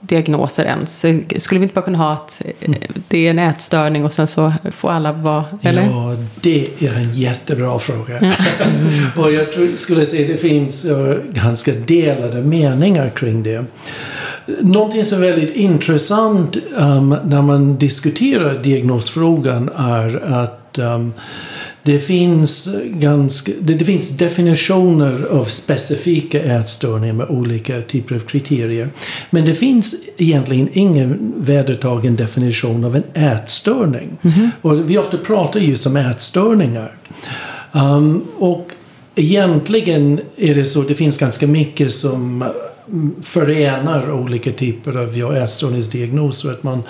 diagnoser 0.00 0.64
ens? 0.64 0.98
Skulle 1.36 1.58
vi 1.58 1.62
inte 1.62 1.74
bara 1.74 1.84
kunna 1.84 1.98
ha 1.98 2.12
att 2.12 2.42
eh, 2.60 2.74
det 3.08 3.26
är 3.26 3.30
en 3.30 3.38
ätstörning 3.38 4.04
och 4.04 4.12
sen 4.12 4.28
så 4.28 4.52
får 4.72 4.90
alla 4.90 5.12
vara, 5.12 5.44
eller? 5.62 5.82
Ja, 5.82 6.16
det 6.40 6.82
är 6.82 6.94
en 6.94 7.12
jättebra 7.12 7.78
fråga. 7.78 8.18
och 9.16 9.32
jag 9.32 9.46
skulle 9.76 10.06
säga 10.06 10.22
att 10.22 10.30
det 10.30 10.48
finns 10.48 10.86
uh, 10.86 11.14
ganska 11.32 11.72
delade 11.72 12.42
meningar 12.42 13.10
kring 13.10 13.42
det. 13.42 13.64
Någonting 14.60 15.04
som 15.04 15.22
är 15.22 15.26
väldigt 15.26 15.56
intressant 15.56 16.56
um, 16.76 17.16
när 17.24 17.42
man 17.42 17.78
diskuterar 17.78 18.62
diagnosfrågan 18.62 19.70
är 19.76 20.32
att 20.32 20.78
um, 20.78 21.12
det 21.82 21.98
finns, 21.98 22.68
ganska, 22.84 23.52
det, 23.60 23.74
det 23.74 23.84
finns 23.84 24.10
definitioner 24.10 25.26
av 25.30 25.44
specifika 25.44 26.42
ätstörningar 26.42 27.14
med 27.14 27.28
olika 27.28 27.80
typer 27.82 28.14
av 28.14 28.18
kriterier. 28.18 28.88
Men 29.30 29.44
det 29.44 29.54
finns 29.54 29.94
egentligen 30.16 30.68
ingen 30.72 31.34
vedertagen 31.36 32.16
definition 32.16 32.84
av 32.84 32.96
en 32.96 33.02
ätstörning. 33.14 34.18
Och 34.62 34.90
vi 34.90 34.98
ofta 34.98 35.16
pratar 35.16 35.60
just 35.60 35.86
om 35.86 35.96
ätstörningar. 35.96 36.96
Um, 37.72 38.24
och 38.38 38.70
egentligen 39.14 40.20
är 40.36 40.54
det 40.54 40.64
så, 40.64 40.82
det 40.82 40.94
finns 40.94 41.18
ganska 41.18 41.46
mycket 41.46 41.92
som 41.92 42.44
förenar 43.22 44.10
olika 44.10 44.52
typer 44.52 44.96
av 44.96 45.18
ja, 45.18 45.36
ätstörningsdiagnoser. 45.36 46.52
Att 46.52 46.62
man 46.62 46.82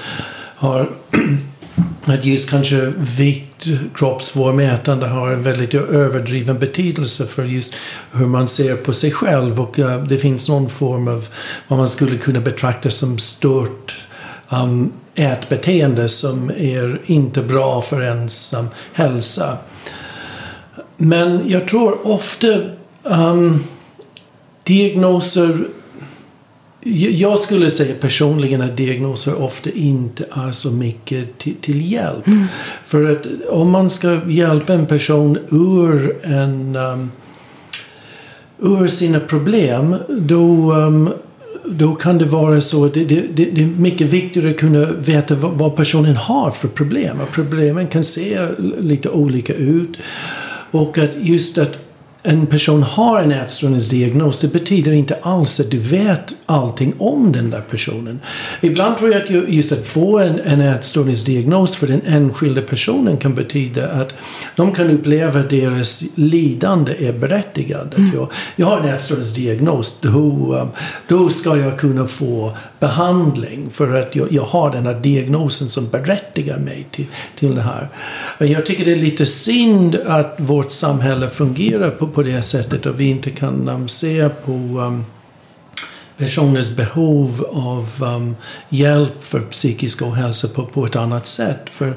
har 0.56 0.90
att 2.04 2.24
just 2.24 2.50
kanske 2.50 2.92
vikt, 2.96 3.66
kroppsform, 3.94 4.60
ätande 4.60 5.06
har 5.06 5.30
en 5.30 5.42
väldigt 5.42 5.74
överdriven 5.74 6.58
betydelse 6.58 7.26
för 7.26 7.44
just 7.44 7.74
hur 8.12 8.26
man 8.26 8.48
ser 8.48 8.76
på 8.76 8.92
sig 8.92 9.12
själv. 9.12 9.60
Och 9.60 9.78
uh, 9.78 10.04
det 10.04 10.18
finns 10.18 10.48
någon 10.48 10.70
form 10.70 11.08
av 11.08 11.28
vad 11.68 11.78
man 11.78 11.88
skulle 11.88 12.16
kunna 12.16 12.40
betrakta 12.40 12.90
som 12.90 13.18
stört 13.18 13.96
um, 14.48 14.92
ätbeteende 15.14 16.08
som 16.08 16.50
är 16.50 17.00
inte 17.06 17.42
bra 17.42 17.82
för 17.82 18.02
ens 18.02 18.54
um, 18.54 18.68
hälsa. 18.92 19.58
Men 20.96 21.50
jag 21.50 21.68
tror 21.68 22.06
ofta 22.06 22.46
um, 23.02 23.64
diagnoser 24.64 25.68
jag 26.84 27.38
skulle 27.38 27.70
säga 27.70 27.94
personligen 28.00 28.62
att 28.62 28.76
diagnoser 28.76 29.42
ofta 29.42 29.70
inte 29.70 30.24
är 30.30 30.52
så 30.52 30.70
mycket 30.70 31.38
till, 31.38 31.54
till 31.60 31.92
hjälp. 31.92 32.26
Mm. 32.26 32.44
För 32.84 33.12
att 33.12 33.26
om 33.48 33.70
man 33.70 33.90
ska 33.90 34.20
hjälpa 34.28 34.72
en 34.72 34.86
person 34.86 35.38
ur, 35.50 36.16
en, 36.22 36.76
um, 36.76 37.10
ur 38.58 38.86
sina 38.86 39.20
problem 39.20 39.96
då, 40.08 40.72
um, 40.72 41.10
då 41.64 41.94
kan 41.94 42.18
det 42.18 42.24
vara 42.24 42.60
så 42.60 42.84
att 42.84 42.94
det, 42.94 43.04
det, 43.04 43.24
det, 43.34 43.62
är 43.62 43.66
mycket 43.66 44.06
viktigare 44.06 44.50
att 44.50 44.56
kunna 44.56 44.84
veta 44.84 45.34
vad, 45.34 45.52
vad 45.52 45.76
personen 45.76 46.16
har 46.16 46.50
för 46.50 46.68
problem. 46.68 47.20
Och 47.20 47.32
problemen 47.32 47.86
kan 47.86 48.04
se 48.04 48.48
lite 48.80 49.08
olika 49.08 49.54
ut. 49.54 49.98
Och 50.70 50.98
att 50.98 51.10
just 51.20 51.58
att 51.58 51.87
en 52.28 52.46
person 52.46 52.82
har 52.82 53.22
en 53.22 53.32
ätstörningsdiagnos 53.32 54.40
det 54.40 54.52
betyder 54.52 54.92
inte 54.92 55.16
alls 55.22 55.60
att 55.60 55.70
du 55.70 55.78
vet 55.78 56.34
allting 56.46 56.94
om 56.98 57.32
den 57.32 57.50
där 57.50 57.60
personen. 57.60 58.20
Ibland 58.60 58.98
tror 58.98 59.12
jag 59.12 59.22
att 59.22 59.30
just 59.30 59.72
att 59.72 59.86
få 59.86 60.18
en, 60.18 60.40
en 60.40 60.60
ätstörningsdiagnos 60.60 61.76
för 61.76 61.86
den 61.86 62.00
enskilda 62.06 62.62
personen 62.62 63.16
kan 63.16 63.34
betyda 63.34 63.88
att 63.88 64.14
de 64.56 64.72
kan 64.72 64.90
uppleva 64.90 65.40
att 65.40 65.50
deras 65.50 66.02
lidande 66.14 67.08
är 67.08 67.12
berättigat. 67.12 67.94
Mm. 67.94 68.10
Jag, 68.14 68.28
jag 68.56 68.66
har 68.66 68.80
en 68.80 68.88
ätstörningsdiagnos, 68.88 70.00
då, 70.00 70.68
då 71.06 71.28
ska 71.28 71.56
jag 71.56 71.78
kunna 71.78 72.06
få 72.06 72.56
behandling 72.80 73.70
för 73.70 74.00
att 74.00 74.16
jag, 74.16 74.32
jag 74.32 74.44
har 74.44 74.70
den 74.70 74.86
här 74.86 74.94
diagnosen 74.94 75.68
som 75.68 75.88
berättigar 75.88 76.58
mig 76.58 76.86
till, 76.90 77.06
till 77.38 77.54
det 77.54 77.62
här. 77.62 77.88
Jag 78.38 78.66
tycker 78.66 78.84
det 78.84 78.92
är 78.92 78.96
lite 78.96 79.26
synd 79.26 79.98
att 80.06 80.34
vårt 80.36 80.70
samhälle 80.70 81.28
fungerar 81.28 81.90
på, 81.90 82.06
på 82.18 82.22
det 82.22 82.42
sättet 82.42 82.86
och 82.86 83.00
vi 83.00 83.04
inte 83.04 83.30
kan 83.30 83.68
um, 83.68 83.88
se 83.88 84.28
på 84.28 84.52
um, 84.52 85.04
personers 86.16 86.76
behov 86.76 87.46
av 87.52 88.14
um, 88.16 88.36
hjälp 88.68 89.24
för 89.24 89.40
psykisk 89.40 90.02
ohälsa 90.02 90.48
på, 90.48 90.66
på 90.66 90.86
ett 90.86 90.96
annat 90.96 91.26
sätt. 91.26 91.70
För 91.70 91.94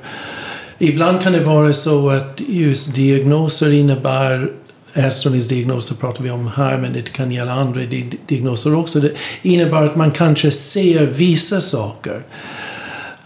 ibland 0.77 1.21
kan 1.21 1.33
det 1.33 1.39
vara 1.39 1.73
så 1.73 2.09
att 2.09 2.41
just 2.47 2.95
diagnoser 2.95 3.73
innebär 3.73 4.51
ätstörningsdiagnoser 4.93 5.95
pratar 5.95 6.23
vi 6.23 6.31
om 6.31 6.47
här 6.47 6.77
men 6.77 6.93
det 6.93 7.13
kan 7.13 7.31
gälla 7.31 7.53
andra 7.53 7.81
diagnoser 8.27 8.75
också. 8.75 8.99
Det 8.99 9.11
innebär 9.41 9.83
att 9.83 9.95
man 9.95 10.11
kanske 10.11 10.51
ser 10.51 11.05
vissa 11.05 11.61
saker. 11.61 12.23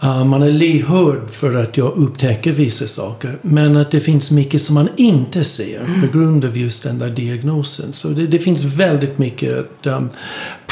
Man 0.06 0.42
är 0.42 0.52
lyhörd 0.52 1.30
för 1.30 1.54
att 1.54 1.76
jag 1.76 1.92
upptäcker 1.96 2.52
vissa 2.52 2.86
saker. 2.88 3.38
Men 3.42 3.76
att 3.76 3.90
det 3.90 4.00
finns 4.00 4.30
mycket 4.30 4.62
som 4.62 4.74
man 4.74 4.88
inte 4.96 5.44
ser 5.44 5.80
mm. 5.80 6.00
på 6.00 6.18
grund 6.18 6.44
av 6.44 6.58
just 6.58 6.82
den 6.82 6.98
där 6.98 7.10
diagnosen. 7.10 7.92
Så 7.92 8.08
det, 8.08 8.26
det 8.26 8.38
finns 8.38 8.64
väldigt 8.64 9.18
mycket 9.18 9.86
um, 9.86 10.08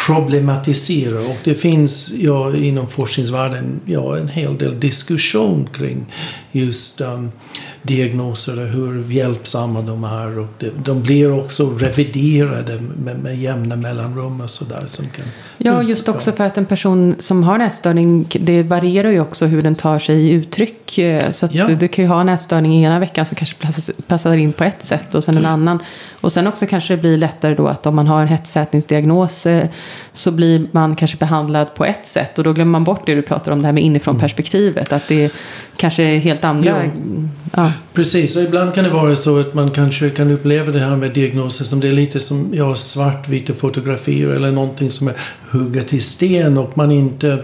problematisera. 0.06 1.20
Och 1.20 1.36
det 1.44 1.54
finns 1.54 2.12
ja, 2.12 2.56
inom 2.56 2.88
forskningsvärlden 2.88 3.80
ja, 3.84 4.16
en 4.16 4.28
hel 4.28 4.58
del 4.58 4.80
diskussion 4.80 5.68
kring 5.72 6.06
just 6.52 7.00
um, 7.00 7.32
diagnoser 7.82 8.62
och 8.62 8.68
hur 8.68 9.10
hjälpsamma 9.10 9.82
de 9.82 10.04
är. 10.04 10.38
Och 10.38 10.48
det, 10.58 10.70
de 10.84 11.02
blir 11.02 11.32
också 11.32 11.70
reviderade 11.70 12.80
med, 13.04 13.18
med 13.18 13.38
jämna 13.38 13.76
mellanrum 13.76 14.40
och 14.40 14.50
sådär. 14.50 14.80
Kan, 15.16 15.26
ja, 15.58 15.82
just 15.82 16.08
också 16.08 16.32
för 16.32 16.44
att 16.44 16.58
en 16.58 16.66
person 16.66 17.14
som 17.18 17.42
har 17.42 17.54
en 17.54 17.60
ätstörning, 17.60 18.26
det 18.40 18.62
varierar 18.62 19.10
ju 19.10 19.20
också 19.20 19.46
hur 19.46 19.62
den 19.62 19.74
tar 19.74 19.98
sig 19.98 20.16
i 20.16 20.30
uttryck. 20.30 21.00
Så 21.30 21.46
att 21.46 21.54
ja. 21.54 21.66
du 21.66 21.88
kan 21.88 22.04
ju 22.04 22.08
ha 22.08 22.20
en 22.20 22.28
ätstörning 22.28 22.74
i 22.74 22.82
ena 22.84 22.98
veckan 22.98 23.26
som 23.26 23.36
kanske 23.36 23.56
passar 24.06 24.36
in 24.36 24.52
på 24.52 24.64
ett 24.64 24.82
sätt 24.82 25.14
och 25.14 25.24
sen 25.24 25.36
en 25.36 25.46
annan. 25.46 25.78
Och 26.20 26.32
sen 26.32 26.46
också 26.46 26.66
kanske 26.66 26.96
det 26.96 27.00
blir 27.00 27.16
lättare 27.16 27.54
då 27.54 27.68
att 27.68 27.86
om 27.86 27.96
man 27.96 28.06
har 28.06 28.22
en 28.22 28.28
hetsätningsdiagnos 28.28 29.46
så 30.12 30.30
blir 30.30 30.66
man 30.72 30.96
kanske 30.96 31.16
behandlad 31.16 31.74
på 31.74 31.84
ett 31.84 32.06
sätt. 32.06 32.38
Och 32.38 32.44
då 32.44 32.52
glömmer 32.52 32.72
man 32.72 32.84
bort 32.84 33.06
det 33.06 33.14
du 33.14 33.22
pratar 33.22 33.52
om, 33.52 33.58
det 33.60 33.66
här 33.66 33.72
med 33.72 33.82
inifrån 33.82 34.18
perspektivet. 34.18 34.92
Att 34.92 35.08
det 35.08 35.32
kanske 35.76 36.02
är 36.02 36.18
helt 36.18 36.44
andra... 36.44 36.84
Ja. 36.84 36.90
Ja. 37.56 37.72
Precis, 37.92 38.36
och 38.36 38.42
ibland 38.42 38.74
kan 38.74 38.84
det 38.84 38.90
vara 38.90 39.16
så 39.16 39.40
att 39.40 39.54
man 39.54 39.70
kanske 39.70 40.10
kan 40.10 40.30
uppleva 40.30 40.72
det 40.72 40.78
här 40.78 40.96
med 40.96 41.12
diagnoser 41.12 41.64
som 41.64 41.80
det 41.80 41.88
är 41.88 41.92
lite 41.92 42.20
som 42.20 42.48
ja, 42.52 42.74
svartvita 42.74 43.54
fotografier 43.54 44.28
eller 44.28 44.52
någonting 44.52 44.90
som 44.90 45.08
är 45.08 45.14
hugget 45.50 45.94
i 45.94 46.00
sten 46.00 46.58
och 46.58 46.76
man 46.76 46.90
inte 46.90 47.38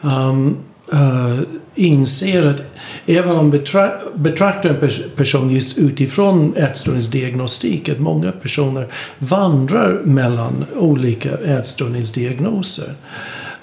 um, 0.00 0.56
uh, 0.92 1.40
inser 1.74 2.46
att 2.46 2.62
även 3.06 3.36
om 3.36 3.50
betra 3.50 3.90
betraktar 4.14 4.70
en 4.70 4.76
pers 4.76 5.00
person 5.16 5.50
just 5.50 5.78
utifrån 5.78 6.56
ätstörningsdiagnostik 6.56 7.88
att 7.88 8.00
många 8.00 8.32
personer 8.32 8.86
vandrar 9.18 10.00
mellan 10.04 10.64
olika 10.76 11.30
ätstörningsdiagnoser. 11.38 12.94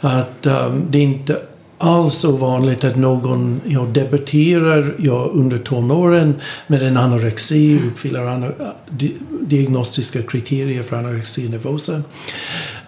Att 0.02 0.46
um, 0.46 0.86
det 0.90 1.00
inte 1.00 1.38
alls 1.78 2.26
ovanligt 2.26 2.84
att 2.84 2.96
någon 2.96 3.62
ja, 3.66 3.82
debuterar 3.82 4.96
ja, 5.00 5.30
under 5.34 5.58
tonåren 5.58 6.36
med 6.68 6.84
en 6.84 6.98
anorexi, 6.98 7.80
uppfyller 7.88 8.22
ana, 8.24 8.52
di, 8.90 9.16
diagnostiska 9.42 10.22
kriterier 10.22 10.84
för 10.84 10.98
anorexi 10.98 11.50
nervosa. 11.50 12.02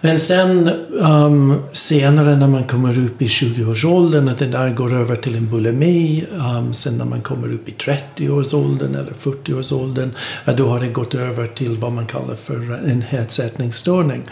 Men 0.00 0.18
sen 0.18 0.68
um, 0.90 1.62
senare 1.72 2.36
när 2.36 2.46
man 2.46 2.64
kommer 2.64 2.98
upp 2.98 3.22
i 3.22 3.26
20-årsåldern 3.26 4.28
att 4.28 4.38
det 4.38 4.46
där 4.46 4.70
går 4.70 4.92
över 4.92 5.16
till 5.16 5.36
en 5.36 5.50
bulimi. 5.50 6.24
Um, 6.58 6.74
sen 6.74 6.98
när 6.98 7.04
man 7.04 7.22
kommer 7.22 7.52
upp 7.52 7.68
i 7.68 7.72
30-årsåldern 7.72 8.94
eller 8.94 9.12
40-årsåldern 9.12 10.10
då 10.56 10.68
har 10.68 10.80
det 10.80 10.88
gått 10.88 11.14
över 11.14 11.46
till 11.46 11.76
vad 11.76 11.92
man 11.92 12.06
kallar 12.06 12.34
för 12.34 12.80
en 12.86 13.02
hetsätningsstörning. 13.02 14.22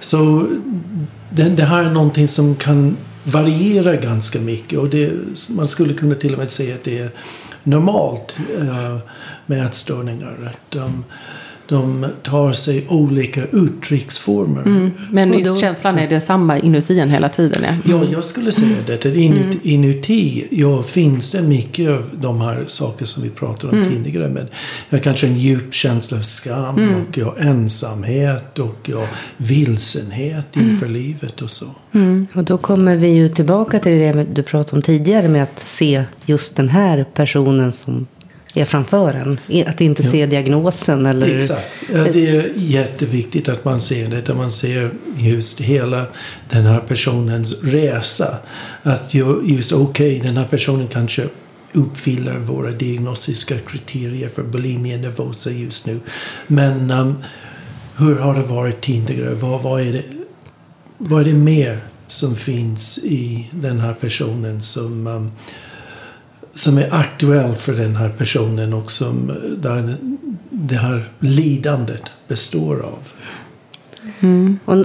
Så 0.00 0.46
det, 1.30 1.42
det 1.42 1.64
här 1.64 1.84
är 1.84 1.90
någonting 1.90 2.28
som 2.28 2.56
kan 2.56 2.96
variera 3.24 3.96
ganska 3.96 4.40
mycket 4.40 4.78
och 4.78 4.88
det, 4.88 5.12
man 5.56 5.68
skulle 5.68 5.94
kunna 5.94 6.14
till 6.14 6.32
och 6.32 6.38
med 6.38 6.50
säga 6.50 6.74
att 6.74 6.84
det 6.84 6.98
är 6.98 7.10
normalt 7.62 8.36
uh, 8.60 8.98
med 9.46 9.66
ätstörningar. 9.66 10.36
Att, 10.46 10.76
um, 10.76 11.04
de 11.68 12.06
tar 12.22 12.52
sig 12.52 12.86
olika 12.88 13.46
uttrycksformer. 13.46 14.62
Mm, 14.62 14.90
men 15.10 15.30
då- 15.30 15.54
känslan 15.60 15.98
är 15.98 16.08
detsamma 16.08 16.58
inuti 16.58 16.98
en 17.00 17.10
hela 17.10 17.28
tiden. 17.28 17.62
Ja. 17.64 17.74
Ja, 17.84 18.04
jag 18.12 18.24
skulle 18.24 18.52
säga 18.52 18.76
det. 18.86 18.94
Att 18.94 19.04
inuti, 19.04 19.58
inuti 19.62 20.46
ja, 20.50 20.82
finns 20.82 21.32
det 21.32 21.42
mycket 21.42 21.90
av 21.90 22.04
de 22.20 22.40
här 22.40 22.64
saker 22.66 23.04
som 23.04 23.22
vi 23.22 23.30
pratade 23.30 23.78
om 23.78 23.84
tidigare. 23.88 24.28
Med, 24.28 24.46
ja, 24.90 24.98
kanske 24.98 25.26
en 25.26 25.38
djup 25.38 25.74
känsla 25.74 26.18
av 26.18 26.22
skam 26.22 26.94
och 26.94 27.18
ja, 27.18 27.34
ensamhet 27.38 28.58
och 28.58 28.90
ja, 28.92 29.04
vilsenhet 29.36 30.56
inför 30.56 30.88
livet 30.88 31.42
och 31.42 31.50
så. 31.50 31.66
Och 32.32 32.44
då 32.44 32.58
kommer 32.58 32.96
vi 32.96 33.08
ju 33.08 33.28
tillbaka 33.28 33.78
till 33.78 33.92
det 33.98 34.26
du 34.34 34.42
pratade 34.42 34.76
om 34.76 34.82
tidigare 34.82 35.28
med 35.28 35.42
att 35.42 35.58
se 35.58 36.04
just 36.26 36.56
den 36.56 36.68
här 36.68 37.06
personen 37.14 37.72
som 37.72 38.06
är 38.54 38.64
framför 38.64 39.14
en. 39.14 39.40
Att 39.66 39.80
inte 39.80 40.02
se 40.02 40.26
diagnosen 40.26 41.06
eller... 41.06 41.36
Exakt. 41.36 41.66
Ja, 41.94 42.04
det 42.12 42.28
är 42.28 42.50
jätteviktigt 42.56 43.48
att 43.48 43.64
man 43.64 43.80
ser 43.80 44.08
det. 44.08 44.30
Att 44.30 44.36
man 44.36 44.50
ser 44.50 44.90
just 45.18 45.60
hela 45.60 46.04
den 46.50 46.66
här 46.66 46.80
personens 46.80 47.62
resa. 47.62 48.38
Att 48.82 49.14
ju- 49.14 49.42
just 49.44 49.72
okej, 49.72 50.20
den 50.20 50.36
här 50.36 50.46
personen 50.46 50.88
kanske 50.88 51.28
uppfyller 51.72 52.38
våra 52.38 52.70
diagnostiska 52.70 53.58
kriterier 53.58 54.28
för 54.28 54.42
bulimia 54.42 54.96
nervosa 54.96 55.50
just 55.50 55.86
nu. 55.86 56.00
Men 56.46 56.90
um, 56.90 57.14
hur 57.96 58.18
har 58.18 58.34
det 58.34 58.42
varit 58.42 58.80
tidigare? 58.80 59.34
Vad, 59.34 59.62
vad, 59.62 59.80
är 59.80 59.92
det, 59.92 60.02
vad 60.98 61.20
är 61.20 61.24
det 61.24 61.38
mer 61.38 61.80
som 62.06 62.36
finns 62.36 62.98
i 62.98 63.50
den 63.50 63.80
här 63.80 63.94
personen 64.00 64.62
som 64.62 65.06
um, 65.06 65.30
som 66.58 66.78
är 66.78 66.94
aktuell 66.94 67.54
för 67.54 67.72
den 67.72 67.96
här 67.96 68.08
personen 68.08 68.72
och 68.72 68.90
som 68.90 69.32
där 69.58 69.96
det 70.50 70.74
här 70.74 71.08
lidandet 71.18 72.02
består 72.28 72.80
av. 72.80 72.98
Och, 74.64 74.84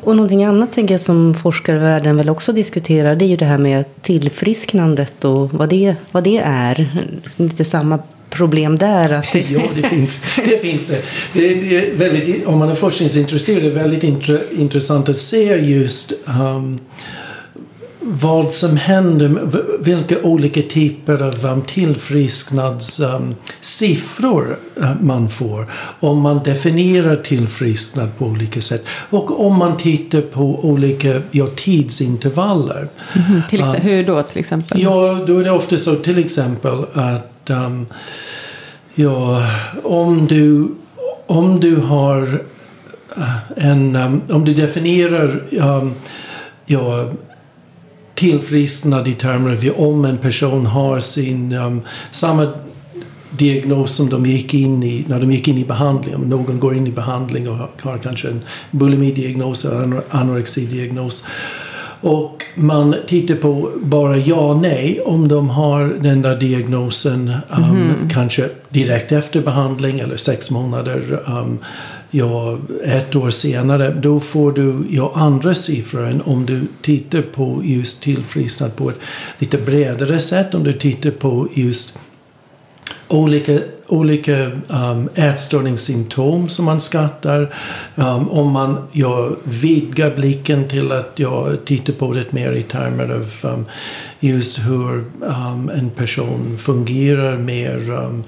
och 0.00 0.16
någonting 0.16 0.44
annat 0.44 0.72
tänker 0.72 0.94
jag 0.94 1.00
som 1.00 1.34
forskarvärlden 1.34 2.16
väl 2.16 2.30
också 2.30 2.52
diskuterar 2.52 3.16
det 3.16 3.24
är 3.24 3.26
ju 3.26 3.36
det 3.36 3.44
här 3.44 3.58
med 3.58 3.84
tillfrisknandet 4.02 5.24
och 5.24 5.52
vad 5.52 5.68
det, 5.68 5.96
vad 6.12 6.24
det 6.24 6.38
är. 6.44 7.06
Lite 7.36 7.64
samma 7.64 7.98
problem 8.30 8.78
där. 8.78 9.12
Att 9.12 9.34
Ja, 9.50 9.62
det 9.76 9.88
finns 9.88 10.20
det. 10.44 10.58
Finns 10.58 10.88
det. 10.88 11.02
Det, 11.32 11.54
det 11.54 11.76
är 11.76 11.94
väldigt, 11.94 12.46
om 12.46 12.58
man 12.58 12.68
är 12.68 12.74
forskningsintresserad 12.74 13.58
är 13.58 13.70
det 13.70 13.70
väldigt 13.70 14.04
intre, 14.04 14.42
intressant 14.50 15.08
att 15.08 15.18
se 15.18 15.56
just 15.56 16.12
um, 16.24 16.80
vad 18.06 18.54
som 18.54 18.76
händer, 18.76 19.40
vilka 19.80 20.22
olika 20.22 20.62
typer 20.62 21.22
av 21.22 21.46
um, 21.46 21.62
tillfrisknadssiffror 21.62 24.56
uh, 24.80 24.92
man 25.00 25.30
får. 25.30 25.68
Om 26.00 26.20
man 26.20 26.42
definierar 26.42 27.16
tillfrisknad 27.16 28.08
på 28.18 28.24
olika 28.24 28.62
sätt. 28.62 28.84
Och 29.10 29.46
om 29.46 29.58
man 29.58 29.76
tittar 29.76 30.20
på 30.20 30.64
olika 30.64 31.22
ja, 31.30 31.46
tidsintervaller. 31.46 32.88
Till 33.50 33.60
exe- 33.60 33.80
hur 33.80 34.06
då 34.06 34.22
till 34.22 34.38
exempel? 34.38 34.82
Ja, 34.82 35.24
då 35.26 35.38
är 35.38 35.44
det 35.44 35.50
ofta 35.50 35.78
så 35.78 35.94
till 35.94 36.18
exempel 36.18 36.84
att 36.92 37.50
um, 37.50 37.86
ja, 38.94 39.46
om 39.82 40.26
du, 40.26 40.68
om 41.26 41.60
du 41.60 41.76
har 41.76 42.22
uh, 43.18 43.36
en, 43.56 43.96
um, 43.96 44.22
om 44.30 44.44
du 44.44 44.54
definierar 44.54 45.42
um, 45.50 45.94
ja, 46.66 47.08
tillfrisknad 48.14 49.08
i 49.08 49.12
termer 49.12 49.50
av 49.50 49.88
om 49.88 50.04
en 50.04 50.18
person 50.18 50.66
har 50.66 51.00
sin 51.00 51.52
um, 51.52 51.82
samma 52.10 52.48
diagnos 53.30 53.94
som 53.94 54.10
de 54.10 54.26
gick 54.26 54.54
in 54.54 54.82
i 54.82 55.04
när 55.08 55.20
de 55.20 55.32
gick 55.32 55.48
in 55.48 55.58
i 55.58 55.64
behandling. 55.64 56.14
Om 56.14 56.22
någon 56.22 56.58
går 56.58 56.76
in 56.76 56.86
i 56.86 56.90
behandling 56.90 57.48
och 57.48 57.56
har, 57.80 57.98
kanske 57.98 58.28
en 58.28 58.42
bulimidiagnos 58.70 59.64
eller 59.64 59.82
anor- 59.82 60.02
anorexidiagnos. 60.10 61.26
Och 62.00 62.44
man 62.54 62.94
tittar 63.06 63.34
på 63.34 63.70
bara 63.82 64.16
ja 64.16 64.58
nej 64.62 65.00
om 65.00 65.28
de 65.28 65.50
har 65.50 65.84
den 66.00 66.22
där 66.22 66.36
diagnosen 66.36 67.32
um, 67.56 68.08
kanske 68.12 68.48
direkt 68.68 69.12
efter 69.12 69.42
behandling 69.42 70.00
eller 70.00 70.16
sex 70.16 70.50
månader. 70.50 71.22
Um, 71.26 71.58
ja, 72.14 72.58
ett 72.84 73.16
år 73.16 73.30
senare. 73.30 73.90
Då 73.90 74.20
får 74.20 74.52
du 74.52 74.86
ja, 74.90 75.12
andra 75.14 75.54
siffror 75.54 76.06
än 76.06 76.22
om 76.22 76.46
du 76.46 76.60
tittar 76.82 77.22
på 77.22 77.60
just 77.64 78.02
tillfrisknad 78.02 78.76
på 78.76 78.90
ett 78.90 78.98
lite 79.38 79.58
bredare 79.58 80.20
sätt. 80.20 80.54
Om 80.54 80.64
du 80.64 80.72
tittar 80.72 81.10
på 81.10 81.48
just 81.54 81.98
olika, 83.08 83.58
olika 83.86 84.50
um, 84.68 85.08
ätstörningssymptom 85.14 86.48
som 86.48 86.64
man 86.64 86.80
skattar. 86.80 87.54
Um, 87.94 88.28
om 88.28 88.50
man 88.50 88.88
ja, 88.92 89.30
vidgar 89.44 90.16
blicken 90.16 90.68
till 90.68 90.92
att 90.92 91.12
ja, 91.18 91.48
titta 91.64 91.92
på 91.92 92.12
det 92.12 92.32
mer 92.32 92.52
i 92.52 92.62
termer 92.62 93.08
av 93.08 93.52
um, 93.52 93.66
just 94.20 94.58
hur 94.58 95.04
um, 95.20 95.70
en 95.74 95.90
person 95.90 96.58
fungerar 96.58 97.38
mer 97.38 97.90
um, 97.90 98.24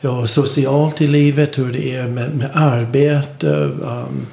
ja, 0.00 0.26
socialt 0.26 1.00
i 1.00 1.06
livet, 1.06 1.58
hur 1.58 1.72
det 1.72 1.94
är 1.94 2.06
med, 2.06 2.36
med 2.36 2.50
arbete 2.54 3.48
um, 3.48 4.26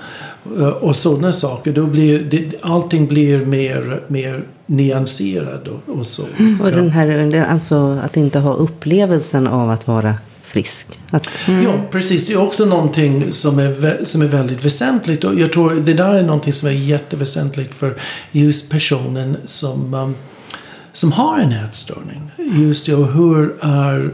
och 0.82 0.95
sådana 0.95 1.32
saker. 1.32 1.71
Då 1.71 1.86
blir 1.86 2.19
det, 2.19 2.52
allting 2.62 3.08
blir 3.08 3.45
mer, 3.45 4.02
mer 4.08 4.43
nyanserad 4.65 5.67
och, 5.67 5.97
och 5.99 6.06
så. 6.06 6.23
och 6.23 6.67
Ja. 6.67 6.71
den 6.71 6.89
här, 6.89 7.45
alltså 7.49 7.99
att 8.04 8.17
inte 8.17 8.39
ha 8.39 8.54
upplevelsen 8.54 9.47
av 9.47 9.69
att 9.69 9.88
vara 9.88 10.15
frisk. 10.43 10.99
Att, 11.10 11.30
Ja, 11.63 11.73
precis. 11.91 12.28
Det 12.28 12.34
är 12.34 12.38
också 12.41 12.65
någonting 12.65 13.32
som 13.32 13.60
är, 13.60 13.99
som 14.06 14.21
är 14.21 14.28
väldigt 14.28 14.65
väsentligt. 14.65 15.23
Och 15.23 15.39
jag 15.39 15.54
tror 15.54 15.73
det 15.73 15.93
där 15.93 16.13
är 16.15 16.23
någonting 16.23 16.54
som 16.54 16.69
är 16.69 16.73
jätteväsentligt 16.73 17.73
för 17.73 17.95
just 18.32 18.71
personen 18.71 19.38
som, 19.45 19.93
um, 19.93 20.15
som 20.93 21.12
har 21.12 21.39
en 21.39 21.52
ätstörning. 21.52 22.32
Just 22.38 22.88
ja, 22.88 22.95
hur 22.95 23.56
är 23.62 24.12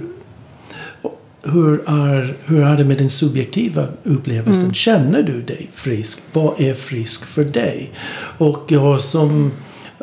hur 1.49 1.81
är, 1.85 2.33
hur 2.45 2.61
är 2.61 2.77
det 2.77 2.85
med 2.85 2.97
den 2.97 3.09
subjektiva 3.09 3.87
upplevelsen? 4.03 4.73
Känner 4.73 5.23
du 5.23 5.41
dig 5.41 5.69
frisk? 5.73 6.19
Vad 6.33 6.61
är 6.61 6.73
frisk 6.73 7.25
för 7.25 7.43
dig? 7.43 7.91
Och 8.37 8.65
ja, 8.67 8.97
som 8.97 9.51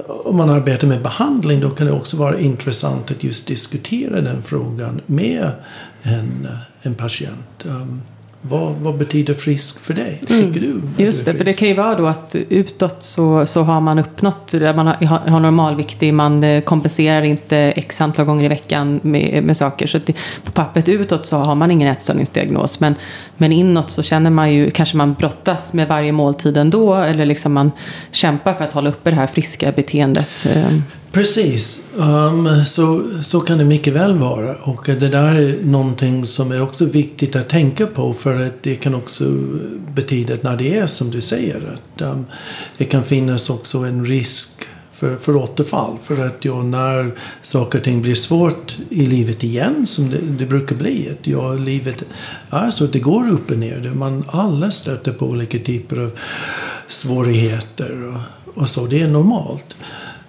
om 0.09 0.37
man 0.37 0.51
arbetar 0.51 0.89
med 0.89 1.03
behandling 1.03 1.61
då 1.61 1.71
kan 1.71 1.87
det 1.87 1.93
också 1.93 2.17
vara 2.17 2.41
intressant 2.41 3.11
att 3.11 3.25
just 3.25 3.49
diskutera 3.49 4.21
den 4.21 4.43
frågan 4.43 5.01
med 5.07 5.51
en, 6.03 6.49
en 6.83 6.95
patient. 6.95 7.65
Um, 7.65 8.03
vad, 8.49 8.75
vad 8.75 8.99
betyder 8.99 9.35
frisk 9.35 9.81
för 9.81 9.95
dig? 9.95 10.21
Tycker 10.27 10.61
du? 10.61 10.83
Just 11.05 11.27
det, 11.27 11.35
för 11.35 11.45
det 11.45 11.53
kan 11.53 11.69
ju 11.69 11.75
vara 11.75 11.95
då 11.95 12.07
att 12.07 12.37
utåt 12.49 13.03
så, 13.03 13.47
så 13.47 13.63
har 13.63 13.81
man 13.81 13.99
uppnått, 13.99 14.55
man 14.77 14.87
har, 14.87 15.31
har 15.31 15.41
normalviktig, 15.41 16.15
man 16.15 16.45
eh, 16.45 16.61
kompenserar 16.61 17.23
inte 17.23 17.57
x 17.57 18.01
antal 18.01 18.25
gånger 18.25 18.45
i 18.45 18.49
veckan 18.49 19.01
med, 19.03 19.45
med 19.45 19.57
saker. 19.57 19.87
Så 19.87 19.99
det, 19.99 20.17
på 20.45 20.53
pappret 20.53 20.89
utåt 20.89 21.27
så 21.27 21.37
har 21.37 21.55
man 21.55 21.71
ingen 21.71 21.89
ätstörningsdiagnos. 21.89 22.81
Men, 22.81 22.95
men 23.37 23.53
inåt 23.53 23.91
så 23.91 24.03
känner 24.03 24.31
man 24.31 24.53
ju, 24.53 24.71
kanske 24.71 24.97
man 24.97 25.15
brottas 25.15 25.73
med 25.73 25.89
varje 25.89 26.13
måltid 26.13 26.57
ändå. 26.57 26.95
Eller 26.95 27.27
liksom 27.27 27.53
man 27.53 27.73
kämpar 28.11 28.55
för 28.55 28.65
att 28.65 28.73
hålla 28.73 28.91
uppe 28.91 29.11
det 29.11 29.17
här 29.17 29.27
friska 29.27 29.73
beteendet. 29.73 30.47
Precis, 31.17 31.89
um, 31.97 32.65
så, 32.65 33.03
så 33.23 33.41
kan 33.41 33.59
det 33.59 33.65
mycket 33.65 33.93
väl 33.93 34.19
vara. 34.19 34.55
Och 34.55 34.85
det 34.87 35.09
där 35.09 35.35
är 35.35 35.65
någonting 35.65 36.27
som 36.27 36.53
är 36.53 36.63
också 36.63 36.85
viktigt 36.85 37.37
att 37.37 37.49
tänka 37.49 37.87
på. 37.87 38.13
För 38.13 38.47
att 38.47 38.63
det 38.63 38.75
kan 38.75 38.95
också 38.95 39.25
betyda 39.95 40.35
att 40.35 40.43
när 40.43 40.57
det 40.57 40.79
är 40.79 40.87
som 40.87 41.11
du 41.11 41.21
säger. 41.21 41.75
Att, 41.75 42.03
um, 42.03 42.27
det 42.79 42.85
kan 42.85 43.05
finnas 43.05 43.51
också 43.51 43.79
en 43.79 44.05
risk 44.05 44.63
för, 44.93 45.17
för 45.17 45.37
återfall. 45.37 45.97
För 46.03 46.27
att 46.27 46.45
ja, 46.45 46.63
när 46.63 47.15
saker 47.43 47.79
och 47.79 47.85
ting 47.85 48.03
blir 48.03 48.15
svårt 48.15 48.77
i 48.89 49.07
livet 49.07 49.45
igen, 49.45 49.87
som 49.87 50.11
det, 50.11 50.19
det 50.39 50.47
brukar 50.47 50.77
bli. 50.77 51.11
Att 51.11 51.27
ja, 51.27 51.53
livet 51.55 52.03
är 52.51 52.71
så 52.71 52.85
att 52.85 52.93
det 52.93 53.01
går 53.01 53.31
upp 53.31 53.51
och 53.51 53.59
ner. 53.59 53.93
Man 53.95 54.25
alla 54.29 54.71
stöter 54.71 55.13
på 55.13 55.27
olika 55.27 55.59
typer 55.59 55.99
av 55.99 56.11
svårigheter 56.89 58.03
och, 58.03 58.21
och 58.63 58.69
så. 58.69 58.87
Det 58.87 59.01
är 59.01 59.09
normalt. 59.09 59.77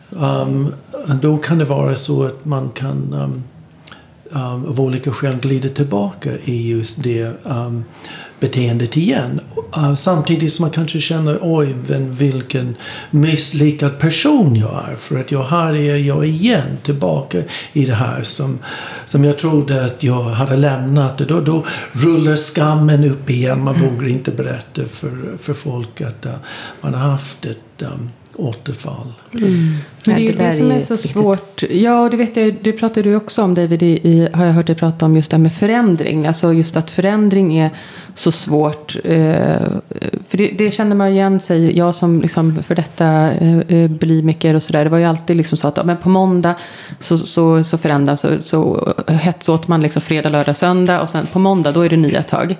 Um, 0.10 0.74
då 1.22 1.38
kan 1.38 1.58
det 1.58 1.65
vara 1.65 1.96
så 1.96 2.24
att 2.24 2.46
man 2.46 2.70
kan 2.70 3.13
um, 3.13 3.43
um, 4.30 4.65
av 4.65 4.82
olika 4.82 5.12
skäl 5.12 5.36
glida 5.36 5.70
tillbaka 5.70 6.32
i 6.46 6.70
just 6.70 7.04
det 7.04 7.32
um, 7.43 7.84
beteendet 8.39 8.98
igen. 8.98 9.39
Uh, 9.78 9.93
samtidigt 9.93 10.54
som 10.54 10.63
man 10.63 10.72
kanske 10.72 11.00
känner 11.00 11.39
oj, 11.41 11.76
vem, 11.88 12.13
vilken 12.13 12.76
misslyckad 13.12 14.00
person 14.00 14.56
jag 14.56 14.84
är. 14.91 14.96
För 14.96 15.20
att 15.20 15.32
jag, 15.32 15.43
här 15.43 15.76
är 15.76 15.96
jag 15.96 16.28
igen 16.28 16.78
tillbaka 16.84 17.43
i 17.74 17.86
det 17.86 17.93
här 17.93 18.24
som, 18.24 18.60
som 19.06 19.24
jag 19.24 19.38
trodde 19.38 19.86
att 19.86 20.04
jag 20.04 20.24
hade 20.24 20.56
lämnat. 20.56 21.22
Och 21.22 21.28
då, 21.28 21.41
då 21.41 21.65
rullar 21.91 22.36
skammen 22.36 23.04
upp 23.04 23.30
igen. 23.30 23.63
Man 23.63 23.76
vågar 23.82 24.08
inte 24.08 24.32
berätta 24.32 24.82
för, 24.91 25.38
för 25.41 25.54
folk 25.54 26.02
att 26.02 26.26
uh, 26.26 26.32
man 26.82 26.93
har 26.93 27.10
haft 27.10 27.46
ett 27.46 27.82
um, 27.82 28.10
återfall. 28.38 29.13
Men 29.32 29.80
det 30.04 30.12
är 30.12 30.15
Alltså, 30.15 30.32
ju 30.32 30.38
där 30.38 30.45
det 30.45 30.52
som 30.52 30.71
är 30.71 30.76
är 30.76 30.80
så 30.80 30.97
svårt. 30.97 31.63
Ja, 31.69 32.02
och 32.02 32.10
det 32.10 32.17
vet 32.17 32.38
jag, 32.38 32.56
det 32.62 32.71
pratade 32.71 33.10
du 33.10 33.15
också 33.15 33.43
om 33.43 33.56
David, 33.56 33.84
i, 33.84 33.86
i, 33.86 34.30
har 34.34 34.45
jag 34.45 34.54
hört 34.54 34.67
dig 34.67 34.76
prata 34.76 35.06
om 35.06 35.15
just 35.15 35.32
det 35.32 35.38
här 35.38 35.41
med 35.41 35.54
förändring. 35.54 36.28
Alltså 36.28 36.54
just 36.54 36.78
att 36.78 36.91
förändring 36.91 37.58
är 37.58 37.69
så 38.15 38.32
svårt. 38.32 38.95
Eh, 39.04 39.62
för 40.30 40.38
det, 40.38 40.47
det 40.58 40.71
känner 40.71 40.95
man 40.95 41.08
igen 41.08 41.39
sig, 41.39 41.78
jag 41.78 41.95
som 41.95 42.21
liksom 42.21 42.63
för 42.63 42.76
detta 42.76 43.32
eh, 43.32 43.58
eh, 43.58 43.89
bulimiker 43.89 44.54
och 44.54 44.63
sådär. 44.63 44.84
Det 44.84 44.89
var 44.89 44.97
ju 44.97 45.06
alltid 45.06 45.38
liksom 45.38 45.58
så 45.58 45.67
att 45.67 45.86
men 45.86 45.97
på 45.97 46.10
måndag 46.10 46.56
så, 47.00 47.17
så, 47.17 47.63
så 47.63 47.78
förändras, 47.78 48.21
så, 48.21 48.30
så 48.41 48.93
hetsåt 49.08 49.67
man 49.67 49.82
liksom 49.82 50.02
fredag, 50.02 50.30
lördag, 50.30 50.58
söndag. 50.58 51.02
Och 51.02 51.10
sen 51.10 51.26
på 51.26 51.39
måndag 51.39 51.71
då 51.71 51.82
är 51.82 51.89
det 51.89 51.97
nya 51.97 52.23
tag. 52.23 52.56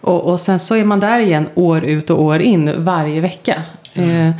Och, 0.00 0.24
och 0.24 0.40
sen 0.40 0.58
så 0.58 0.74
är 0.74 0.84
man 0.84 1.00
där 1.00 1.20
igen 1.20 1.46
år 1.54 1.84
ut 1.84 2.10
och 2.10 2.22
år 2.22 2.40
in 2.40 2.70
varje 2.76 3.20
vecka. 3.20 3.62
Eh, 3.94 4.04
och 4.04 4.10
eh, 4.10 4.34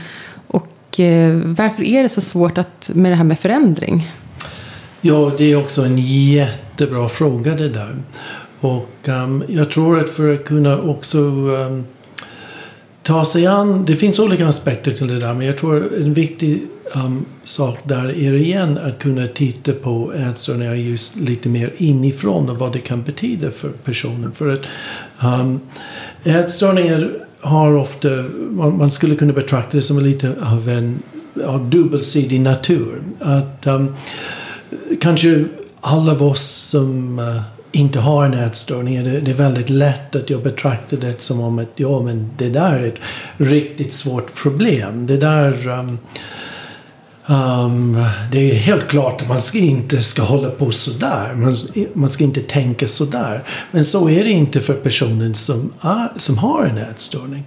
Eh, 1.00 1.34
varför 1.34 1.82
är 1.82 2.02
det 2.02 2.08
så 2.08 2.20
svårt 2.20 2.58
att, 2.58 2.90
med 2.94 3.12
det 3.12 3.16
här 3.16 3.24
med 3.24 3.38
förändring? 3.38 4.10
Ja, 5.00 5.32
det 5.38 5.52
är 5.52 5.56
också 5.56 5.82
en 5.82 5.98
jättebra 5.98 7.08
fråga 7.08 7.54
det 7.54 7.68
där. 7.68 7.96
Och 8.60 9.08
um, 9.08 9.44
jag 9.48 9.70
tror 9.70 10.00
att 10.00 10.10
för 10.10 10.34
att 10.34 10.44
kunna 10.44 10.78
också 10.78 11.18
um, 11.18 11.84
ta 13.02 13.24
sig 13.24 13.46
an, 13.46 13.84
det 13.84 13.96
finns 13.96 14.18
olika 14.18 14.48
aspekter 14.48 14.92
till 14.92 15.08
det 15.08 15.20
där, 15.20 15.34
men 15.34 15.46
jag 15.46 15.58
tror 15.58 15.94
en 15.96 16.14
viktig 16.14 16.62
um, 16.94 17.24
sak 17.44 17.78
där 17.82 18.08
är 18.08 18.34
igen 18.34 18.78
att 18.78 18.98
kunna 18.98 19.26
titta 19.26 19.72
på 19.72 20.12
ätstörningar 20.12 20.74
just 20.74 21.16
lite 21.16 21.48
mer 21.48 21.72
inifrån 21.76 22.48
och 22.48 22.58
vad 22.58 22.72
det 22.72 22.78
kan 22.78 23.02
betyda 23.02 23.50
för 23.50 23.68
personen. 23.68 24.32
För 24.32 24.48
att 24.48 24.62
um, 25.24 25.60
ätstörningar 26.24 27.25
har 27.46 27.72
ofta, 27.72 28.08
man, 28.50 28.78
man 28.78 28.90
skulle 28.90 29.16
kunna 29.16 29.32
betrakta 29.32 29.76
det 29.76 29.82
som 29.82 29.98
lite 29.98 30.34
av 30.42 30.68
en 30.68 31.02
av 31.44 31.70
dubbelsidig 31.70 32.40
natur. 32.40 33.02
Att 33.20 33.66
um, 33.66 33.94
kanske 35.00 35.44
alla 35.80 36.12
av 36.12 36.22
oss 36.22 36.46
som 36.46 37.18
uh, 37.18 37.42
inte 37.72 37.98
har 37.98 38.24
en 38.24 38.34
ätstörning, 38.34 39.04
det, 39.04 39.20
det 39.20 39.30
är 39.30 39.34
väldigt 39.34 39.70
lätt 39.70 40.16
att 40.16 40.30
jag 40.30 40.42
betraktar 40.42 40.96
det 40.96 41.22
som 41.22 41.40
om 41.40 41.58
att 41.58 41.72
ja, 41.74 42.02
men 42.02 42.30
det 42.36 42.48
där 42.48 42.72
är 42.72 42.86
ett 42.86 43.00
riktigt 43.36 43.92
svårt 43.92 44.34
problem. 44.34 45.06
Det 45.06 45.16
där 45.16 45.68
um, 45.68 45.98
um, 47.26 48.04
det 48.32 48.50
är 48.50 48.54
helt 48.54 48.88
klart 48.88 49.22
att 49.22 49.28
man 49.28 49.40
ska 49.40 49.58
inte 49.58 50.02
ska 50.02 50.22
hålla 50.22 50.50
på 50.50 50.70
sådär. 50.70 51.34
Man, 51.34 51.54
man 51.92 52.10
ska 52.10 52.24
inte 52.24 52.40
tänka 52.40 52.88
sådär. 52.88 53.42
Men 53.70 53.84
så 53.84 54.08
är 54.08 54.24
det 54.24 54.30
inte 54.30 54.60
för 54.60 54.74
personen 54.74 55.34
som, 55.34 55.72
är, 55.80 56.08
som 56.16 56.38
har 56.38 56.64
en 56.64 56.78
ätstörning. 56.78 57.44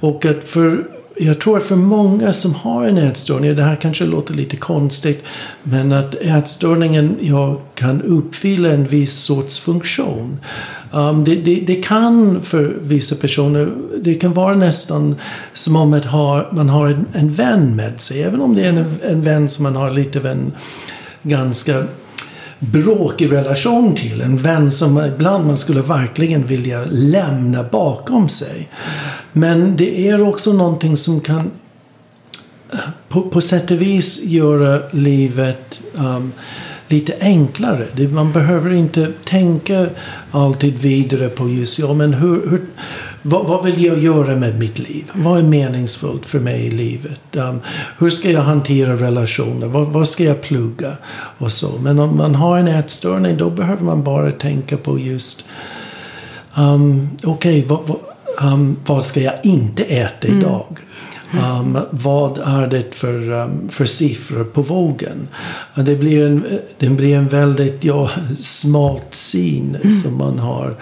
Och 0.00 0.24
att 0.24 0.44
för 0.44 0.84
jag 1.16 1.40
tror 1.40 1.56
att 1.56 1.62
för 1.62 1.76
många 1.76 2.32
som 2.32 2.54
har 2.54 2.86
en 2.86 2.98
ätstörning, 2.98 3.56
det 3.56 3.62
här 3.62 3.76
kanske 3.76 4.06
låter 4.06 4.34
lite 4.34 4.56
konstigt, 4.56 5.24
men 5.62 5.92
att 5.92 6.14
ätstörningen 6.14 7.16
ja, 7.20 7.60
kan 7.74 8.02
uppfylla 8.02 8.70
en 8.70 8.84
viss 8.84 9.14
sorts 9.14 9.58
funktion. 9.58 10.40
Um, 10.92 11.24
det, 11.24 11.34
det, 11.34 11.54
det 11.66 11.74
kan 11.74 12.42
för 12.42 12.76
vissa 12.82 13.16
personer, 13.16 13.72
det 14.00 14.14
kan 14.14 14.32
vara 14.32 14.56
nästan 14.56 15.14
som 15.52 15.76
om 15.76 15.92
att 15.92 16.04
ha, 16.04 16.46
man 16.52 16.68
har 16.68 16.88
en, 16.88 17.06
en 17.12 17.32
vän 17.32 17.76
med 17.76 18.00
sig. 18.00 18.22
Även 18.22 18.40
om 18.40 18.54
det 18.54 18.62
är 18.62 18.68
en, 18.68 18.84
en 19.02 19.22
vän 19.22 19.48
som 19.48 19.62
man 19.62 19.76
har 19.76 19.90
lite 19.90 20.18
av 20.18 20.26
en 20.26 20.52
ganska 21.22 21.84
bråkig 22.70 23.32
relation 23.32 23.94
till. 23.94 24.20
En 24.20 24.36
vän 24.36 24.72
som 24.72 25.04
ibland 25.04 25.46
man 25.46 25.56
skulle 25.56 25.82
verkligen 25.82 26.46
vilja 26.46 26.84
lämna 26.90 27.62
bakom 27.62 28.28
sig. 28.28 28.68
Men 29.32 29.76
det 29.76 30.08
är 30.08 30.28
också 30.28 30.52
någonting 30.52 30.96
som 30.96 31.20
kan 31.20 31.50
på, 33.08 33.22
på 33.22 33.40
sätt 33.40 33.70
och 33.70 33.82
vis 33.82 34.24
göra 34.24 34.82
livet 34.90 35.80
um, 35.94 36.32
lite 36.88 37.14
enklare. 37.20 37.86
Det, 37.96 38.08
man 38.08 38.32
behöver 38.32 38.72
inte 38.72 39.12
tänka 39.24 39.86
alltid 40.30 40.78
vidare 40.78 41.28
på 41.28 41.48
just 41.48 41.78
ja, 41.78 41.94
men 41.94 42.14
hur, 42.14 42.50
hur, 42.50 42.60
vad, 43.22 43.46
vad 43.46 43.64
vill 43.64 43.84
jag 43.84 43.98
göra 43.98 44.36
med 44.36 44.58
mitt 44.58 44.78
liv? 44.78 45.04
Vad 45.12 45.38
är 45.38 45.42
meningsfullt 45.42 46.26
för 46.26 46.40
mig 46.40 46.66
i 46.66 46.70
livet? 46.70 47.36
Um, 47.36 47.60
hur 47.98 48.10
ska 48.10 48.30
jag 48.30 48.42
hantera 48.42 48.96
relationer? 48.96 49.66
Vad, 49.66 49.86
vad 49.86 50.08
ska 50.08 50.24
jag 50.24 50.42
plugga? 50.42 50.96
Och 51.38 51.52
så. 51.52 51.78
Men 51.78 51.98
om 51.98 52.16
man 52.16 52.34
har 52.34 52.58
en 52.58 52.68
ätstörning 52.68 53.36
då 53.36 53.50
behöver 53.50 53.84
man 53.84 54.02
bara 54.02 54.32
tänka 54.32 54.76
på 54.76 54.98
just 54.98 55.44
um, 56.54 57.08
okej, 57.24 57.64
okay, 57.66 57.78
vad, 57.86 57.96
um, 58.52 58.76
vad 58.86 59.04
ska 59.04 59.20
jag 59.20 59.34
inte 59.42 59.84
äta 59.84 60.28
idag? 60.28 60.78
Um, 61.34 61.78
vad 61.90 62.38
är 62.38 62.66
det 62.66 62.94
för, 62.94 63.30
um, 63.30 63.68
för 63.68 63.84
siffror 63.84 64.44
på 64.44 64.62
vågen? 64.62 65.28
Uh, 65.78 65.84
det, 65.84 65.96
blir 65.96 66.26
en, 66.26 66.58
det 66.78 66.88
blir 66.88 67.16
en 67.16 67.28
väldigt 67.28 67.84
ja, 67.84 68.10
smalt 68.40 69.14
syn 69.14 69.92
som 70.02 70.18
man 70.18 70.38
har 70.38 70.76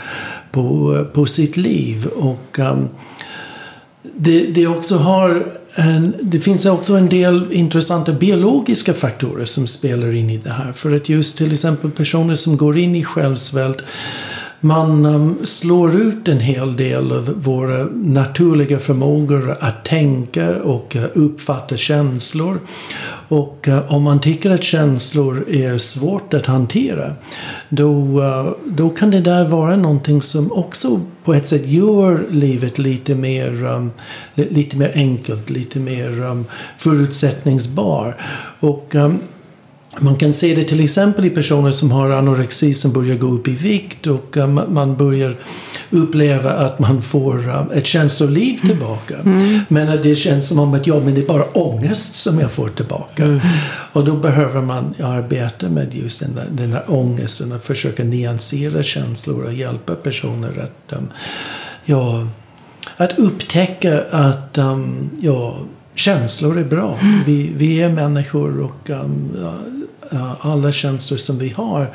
på, 0.50 1.06
på 1.12 1.26
sitt 1.26 1.56
liv. 1.56 2.06
Och 2.06 2.58
um, 2.58 2.88
det, 4.02 4.46
det, 4.46 4.66
också 4.66 4.96
har 4.96 5.46
en, 5.74 6.14
det 6.22 6.40
finns 6.40 6.66
också 6.66 6.94
en 6.96 7.08
del 7.08 7.52
intressanta 7.52 8.12
biologiska 8.12 8.94
faktorer 8.94 9.44
som 9.44 9.66
spelar 9.66 10.14
in 10.14 10.30
i 10.30 10.38
det 10.38 10.50
här. 10.50 10.72
För 10.72 10.96
att 10.96 11.08
just 11.08 11.38
till 11.38 11.52
exempel 11.52 11.90
personer 11.90 12.34
som 12.34 12.56
går 12.56 12.78
in 12.78 12.94
i 12.94 13.04
självsvält 13.04 13.82
man 14.60 15.06
um, 15.06 15.38
slår 15.44 16.00
ut 16.00 16.28
en 16.28 16.40
hel 16.40 16.76
del 16.76 17.12
av 17.12 17.42
våra 17.42 17.84
naturliga 17.84 18.78
förmågor 18.78 19.56
att 19.60 19.84
tänka 19.84 20.62
och 20.62 20.96
uh, 20.96 21.04
uppfatta 21.14 21.76
känslor. 21.76 22.58
Och 23.28 23.68
uh, 23.68 23.92
om 23.92 24.02
man 24.02 24.20
tycker 24.20 24.50
att 24.50 24.62
känslor 24.62 25.44
är 25.48 25.78
svårt 25.78 26.34
att 26.34 26.46
hantera 26.46 27.14
då, 27.68 28.20
uh, 28.20 28.52
då 28.66 28.90
kan 28.90 29.10
det 29.10 29.20
där 29.20 29.44
vara 29.44 29.76
någonting 29.76 30.22
som 30.22 30.52
också 30.52 31.00
på 31.24 31.34
ett 31.34 31.48
sätt 31.48 31.66
gör 31.66 32.24
livet 32.30 32.78
lite 32.78 33.14
mer, 33.14 33.64
um, 33.64 33.90
lite 34.34 34.76
mer 34.76 34.92
enkelt, 34.94 35.50
lite 35.50 35.78
mer 35.78 36.20
um, 36.20 36.44
förutsättningsbar. 36.78 38.16
Och 38.60 38.94
um, 38.94 39.18
man 39.98 40.16
kan 40.16 40.33
se 40.33 40.55
det 40.55 40.64
till 40.64 40.85
exempel 40.85 41.24
i 41.24 41.31
personer 41.31 41.70
som 41.70 41.90
har 41.90 42.11
anorexi 42.11 42.74
som 42.74 42.92
börjar 42.92 43.16
gå 43.16 43.26
upp 43.26 43.48
i 43.48 43.55
vikt 43.55 44.07
och 44.07 44.37
uh, 44.37 44.46
man 44.46 44.96
börjar 44.96 45.37
uppleva 45.90 46.50
att 46.50 46.79
man 46.79 47.03
får 47.03 47.38
uh, 47.38 47.62
ett 47.74 47.87
känsloliv 47.87 48.57
tillbaka. 48.66 49.16
Mm. 49.16 49.61
Men 49.68 49.88
att 49.88 50.03
det 50.03 50.16
känns 50.16 50.48
som 50.48 50.59
om 50.59 50.74
att 50.74 50.87
ja, 50.87 51.00
men 51.00 51.14
det 51.14 51.20
är 51.20 51.26
bara 51.26 51.44
ångest 51.44 52.14
som 52.14 52.40
jag 52.40 52.50
får 52.50 52.68
tillbaka. 52.68 53.24
Mm. 53.24 53.40
Och 53.92 54.05
då 54.05 54.16
behöver 54.16 54.61
man 54.61 54.94
arbeta 55.03 55.68
med 55.68 55.94
just 55.94 56.20
den 56.20 56.35
där, 56.35 56.48
den 56.50 56.70
där 56.70 56.85
ångesten 56.87 57.53
och 57.53 57.62
försöka 57.62 58.05
nyansera 58.05 58.83
känslor 58.83 59.44
och 59.44 59.53
hjälpa 59.53 59.94
personer 59.94 60.68
att, 60.68 60.98
um, 60.98 61.09
ja, 61.85 62.26
att 62.96 63.18
upptäcka 63.18 64.05
att 64.11 64.59
um, 64.59 65.11
ja, 65.20 65.59
känslor 66.00 66.58
är 66.58 66.64
bra. 66.64 66.98
Mm. 67.02 67.20
Vi, 67.26 67.52
vi 67.56 67.82
är 67.82 67.88
människor 67.88 68.60
och 68.60 68.90
um, 68.90 69.36
alla 70.40 70.72
känslor 70.72 71.18
som 71.18 71.38
vi 71.38 71.48
har 71.48 71.90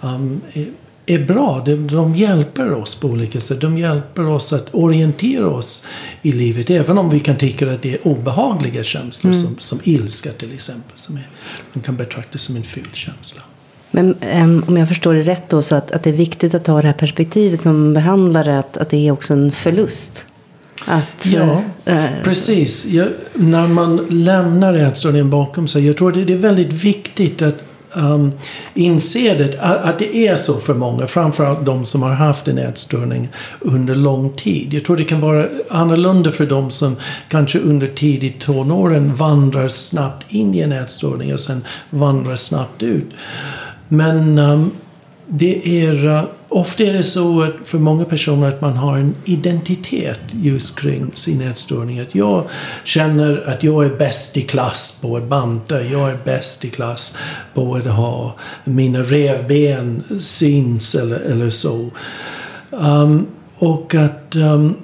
um, 0.00 0.40
är, 0.52 0.66
är, 1.06 1.26
bra. 1.26 1.62
De, 1.66 1.86
de 1.86 2.16
hjälper 2.16 2.72
oss 2.72 2.94
på 2.94 3.08
olika 3.08 3.40
sätt. 3.40 3.60
De 3.60 3.78
hjälper 3.78 4.26
oss 4.26 4.52
att 4.52 4.74
orientera 4.74 5.48
oss 5.48 5.86
i 6.22 6.32
livet. 6.32 6.70
Även 6.70 6.98
om 6.98 7.10
vi 7.10 7.20
kan 7.20 7.36
tycka 7.36 7.72
att 7.72 7.82
det 7.82 7.94
är 7.94 8.06
obehagliga 8.06 8.82
känslor 8.82 9.32
mm. 9.32 9.44
som, 9.44 9.58
som 9.58 9.78
ilska 9.82 10.30
till 10.30 10.54
exempel. 10.54 10.92
Som 10.94 11.16
är, 11.16 11.28
man 11.72 11.82
kan 11.82 11.96
betrakta 11.96 12.38
som 12.38 12.56
en 12.56 12.62
ful 12.62 12.88
känsla. 12.92 13.42
Men 13.90 14.14
um, 14.42 14.64
om 14.68 14.76
jag 14.76 14.88
förstår 14.88 15.14
det 15.14 15.22
rätt 15.22 15.50
då 15.50 15.62
så 15.62 15.74
att, 15.74 15.92
att 15.92 16.02
det 16.02 16.10
är 16.10 16.14
viktigt 16.14 16.54
att 16.54 16.66
ha 16.66 16.82
det 16.82 16.86
här 16.86 16.94
perspektivet 16.94 17.60
som 17.60 17.94
behandlare 17.94 18.58
att, 18.58 18.76
att 18.76 18.90
det 18.90 19.08
är 19.08 19.12
också 19.12 19.32
en 19.32 19.52
förlust. 19.52 20.26
Att, 20.86 21.26
ja, 21.26 21.62
äh, 21.84 22.04
precis. 22.22 22.86
Jag, 22.86 23.08
när 23.34 23.68
man 23.68 24.06
lämnar 24.10 24.74
ätstörningen 24.74 25.30
bakom 25.30 25.66
sig. 25.66 25.86
Jag 25.86 25.96
tror 25.96 26.12
det, 26.12 26.24
det 26.24 26.32
är 26.32 26.36
väldigt 26.36 26.72
viktigt 26.72 27.42
att 27.42 27.62
um, 27.94 28.32
inse 28.74 29.34
det, 29.34 29.60
att 29.60 29.98
det 29.98 30.16
är 30.16 30.36
så 30.36 30.54
för 30.54 30.74
många. 30.74 31.06
Framförallt 31.06 31.66
de 31.66 31.84
som 31.84 32.02
har 32.02 32.12
haft 32.12 32.48
en 32.48 32.58
ätstörning 32.58 33.28
under 33.60 33.94
lång 33.94 34.32
tid. 34.32 34.74
Jag 34.74 34.84
tror 34.84 34.96
det 34.96 35.04
kan 35.04 35.20
vara 35.20 35.48
annorlunda 35.70 36.30
för 36.30 36.46
de 36.46 36.70
som 36.70 36.96
kanske 37.28 37.58
under 37.58 37.86
tidigt 37.86 38.40
tonåren 38.40 39.14
vandrar 39.14 39.68
snabbt 39.68 40.32
in 40.32 40.54
i 40.54 40.60
en 40.60 40.72
ätstörning 40.72 41.32
och 41.32 41.40
sen 41.40 41.64
vandrar 41.90 42.36
snabbt 42.36 42.82
ut. 42.82 43.10
Men 43.88 44.38
um, 44.38 44.70
det 45.26 45.84
är, 45.84 46.06
eh, 46.06 46.24
ofta 46.48 46.82
är 46.82 46.92
det 46.92 47.02
så 47.02 47.42
att 47.42 47.54
för 47.64 47.78
många 47.78 48.04
personer 48.04 48.48
att 48.48 48.60
man 48.60 48.76
har 48.76 48.98
en 48.98 49.14
identitet 49.24 50.20
just 50.30 50.78
kring 50.80 51.10
sin 51.14 51.40
ätstörning. 51.40 52.00
Att 52.00 52.14
jag 52.14 52.44
känner 52.84 53.48
att 53.48 53.62
jag 53.62 53.84
är 53.84 53.96
bäst 53.96 54.36
i 54.36 54.42
klass 54.42 54.98
på 55.02 55.16
att 55.16 55.28
banta. 55.28 55.82
Jag 55.82 56.10
är 56.10 56.18
bäst 56.24 56.64
i 56.64 56.70
klass 56.70 57.18
på 57.54 57.74
att 57.74 57.86
ha 57.86 58.34
mina 58.64 59.02
revben 59.02 60.02
syns 60.20 60.94
eller, 60.94 61.20
eller 61.20 61.50
så. 61.50 61.90
Um, 62.70 63.26
och 63.58 63.94
att 63.94 64.36
um, 64.36 64.74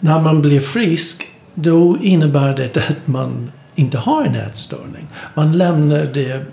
när 0.00 0.20
man 0.20 0.42
blir 0.42 0.60
frisk 0.60 1.24
då 1.54 1.98
innebär 2.00 2.56
det 2.56 2.76
att 2.76 3.06
man 3.06 3.50
inte 3.74 3.98
har 3.98 4.24
en 4.24 4.34
ätstörning. 4.34 5.06
Man 5.34 5.58
lämnar 5.58 6.04
det 6.14 6.44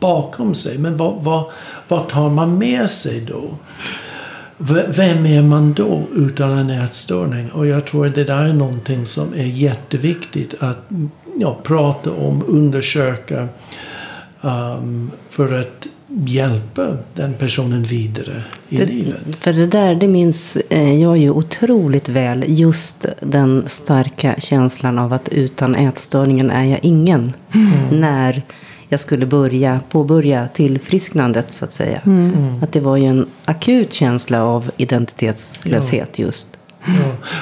bakom 0.00 0.54
sig. 0.54 0.78
Men 0.78 0.96
vad, 0.96 1.22
vad, 1.22 1.44
vad 1.88 2.08
tar 2.08 2.30
man 2.30 2.58
med 2.58 2.90
sig 2.90 3.20
då? 3.20 3.56
Vem 4.88 5.26
är 5.26 5.42
man 5.42 5.72
då 5.72 6.02
utan 6.14 6.58
en 6.58 6.70
ätstörning? 6.70 7.50
Och 7.50 7.66
jag 7.66 7.86
tror 7.86 8.06
att 8.06 8.14
det 8.14 8.24
där 8.24 8.44
är 8.44 8.52
någonting 8.52 9.06
som 9.06 9.34
är 9.34 9.46
jätteviktigt 9.46 10.54
att 10.60 10.78
ja, 11.36 11.58
prata 11.62 12.10
om, 12.10 12.42
undersöka. 12.46 13.48
Um, 14.40 15.10
för 15.28 15.60
att 15.60 15.86
hjälpa 16.08 16.96
den 17.14 17.34
personen 17.34 17.82
vidare 17.82 18.42
i 18.68 18.76
det, 18.76 18.86
livet. 18.86 19.18
För 19.40 19.52
det 19.52 19.66
där, 19.66 19.94
det 19.94 20.08
minns 20.08 20.56
eh, 20.56 21.02
jag 21.02 21.18
ju 21.18 21.30
otroligt 21.30 22.08
väl. 22.08 22.44
Just 22.46 23.06
den 23.20 23.64
starka 23.66 24.34
känslan 24.38 24.98
av 24.98 25.12
att 25.12 25.28
utan 25.28 25.74
ätstörningen 25.74 26.50
är 26.50 26.64
jag 26.64 26.78
ingen. 26.82 27.32
Mm. 27.54 28.00
När 28.00 28.42
jag 28.88 29.00
skulle 29.00 29.26
börja, 29.26 29.80
påbörja 29.90 30.48
tillfrisknandet 30.54 31.52
så 31.52 31.64
att 31.64 31.72
säga. 31.72 32.02
Mm. 32.06 32.34
mm. 32.34 32.62
Att 32.62 32.72
det 32.72 32.80
var 32.80 32.96
ju 32.96 33.04
en 33.04 33.26
akut 33.44 33.92
känsla 33.92 34.42
av 34.42 34.70
identitetslöshet 34.76 36.18
ja. 36.18 36.24
just. 36.24 36.58
Ja. 36.84 36.92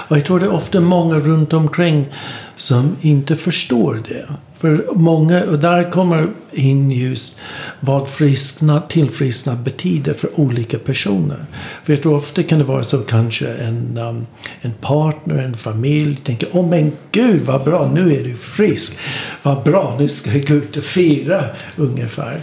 Och 0.09 0.17
jag 0.17 0.25
tror 0.25 0.41
det 0.41 0.47
är 0.47 0.53
ofta 0.53 0.81
många 0.81 1.15
runt 1.19 1.53
omkring 1.53 2.07
som 2.57 2.97
inte 3.01 3.37
förstår 3.37 4.03
det. 4.09 4.27
För 4.67 4.95
många, 4.95 5.45
och 5.45 5.59
där 5.59 5.91
kommer 5.91 6.29
in 6.53 6.91
just 6.91 7.41
vad 7.81 8.09
frisknad, 8.09 8.89
tillfrisknad 8.89 9.59
betyder 9.59 10.15
för 10.15 10.41
olika 10.41 10.79
personer. 10.79 11.47
För 11.85 11.93
jag 11.93 12.03
tror 12.03 12.17
ofta 12.17 12.43
kan 12.43 12.59
det 12.59 12.65
vara 12.65 12.83
så 12.83 12.99
kanske 12.99 13.49
en, 13.49 13.99
um, 13.99 14.27
en 14.61 14.73
partner, 14.73 15.35
en 15.35 15.55
familj 15.55 16.17
tänker 16.17 16.49
Åh 16.53 16.61
oh, 16.61 16.69
men 16.69 16.93
gud 17.13 17.41
vad 17.41 17.65
bra, 17.65 17.91
nu 17.95 18.17
är 18.17 18.25
du 18.25 18.37
frisk. 18.37 18.99
Vad 19.43 19.65
bra, 19.65 19.97
nu 19.99 20.09
ska 20.09 20.33
jag 20.33 20.47
gå 20.47 20.55
ut 20.55 20.77
och 20.77 20.85
fira 20.85 21.45
ungefär. 21.77 22.41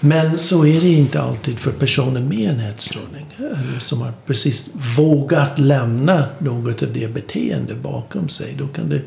Men 0.00 0.38
så 0.38 0.66
är 0.66 0.80
det 0.80 0.88
inte 0.88 1.20
alltid 1.20 1.58
för 1.58 1.70
personer 1.70 2.20
med 2.20 2.50
en 2.50 2.60
ätstörning. 2.60 3.26
Eller 3.38 3.78
som 3.78 4.02
har 4.02 4.12
precis 4.26 4.70
vågat 4.96 5.58
lämna 5.58 6.24
något 6.38 6.82
av 6.82 6.92
det 6.92 7.08
beteende 7.08 7.74
bakom 7.74 8.28
sig. 8.28 8.54
Då 8.58 8.66
kan 8.66 8.88
det 8.88 9.00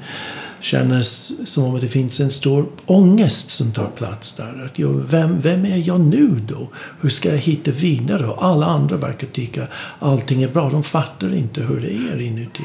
kännas 0.60 1.32
som 1.46 1.76
att 1.76 1.82
det 1.82 1.88
finns 1.88 2.20
en 2.20 2.32
stor 2.32 2.66
ångest 2.86 3.50
som 3.50 3.72
tar 3.72 3.88
plats 3.98 4.36
där. 4.36 4.66
Att 4.66 4.80
jag, 4.80 5.04
vem, 5.10 5.42
vem 5.42 5.66
är 5.66 5.88
jag 5.88 6.00
nu 6.00 6.42
då? 6.48 6.70
Hur 7.02 7.10
ska 7.10 7.30
jag 7.30 7.38
hitta 7.38 7.72
vidare? 7.72 8.28
Och 8.28 8.46
alla 8.46 8.66
andra 8.66 8.98
verkar 8.98 9.28
tycka 9.28 9.68
allting 10.00 10.44
är 10.44 10.48
bra. 10.48 10.70
De 10.70 10.84
fattar 10.84 11.36
inte 11.36 11.62
hur 11.62 11.82
det 11.82 12.14
är 12.14 12.22
inuti. 12.22 12.64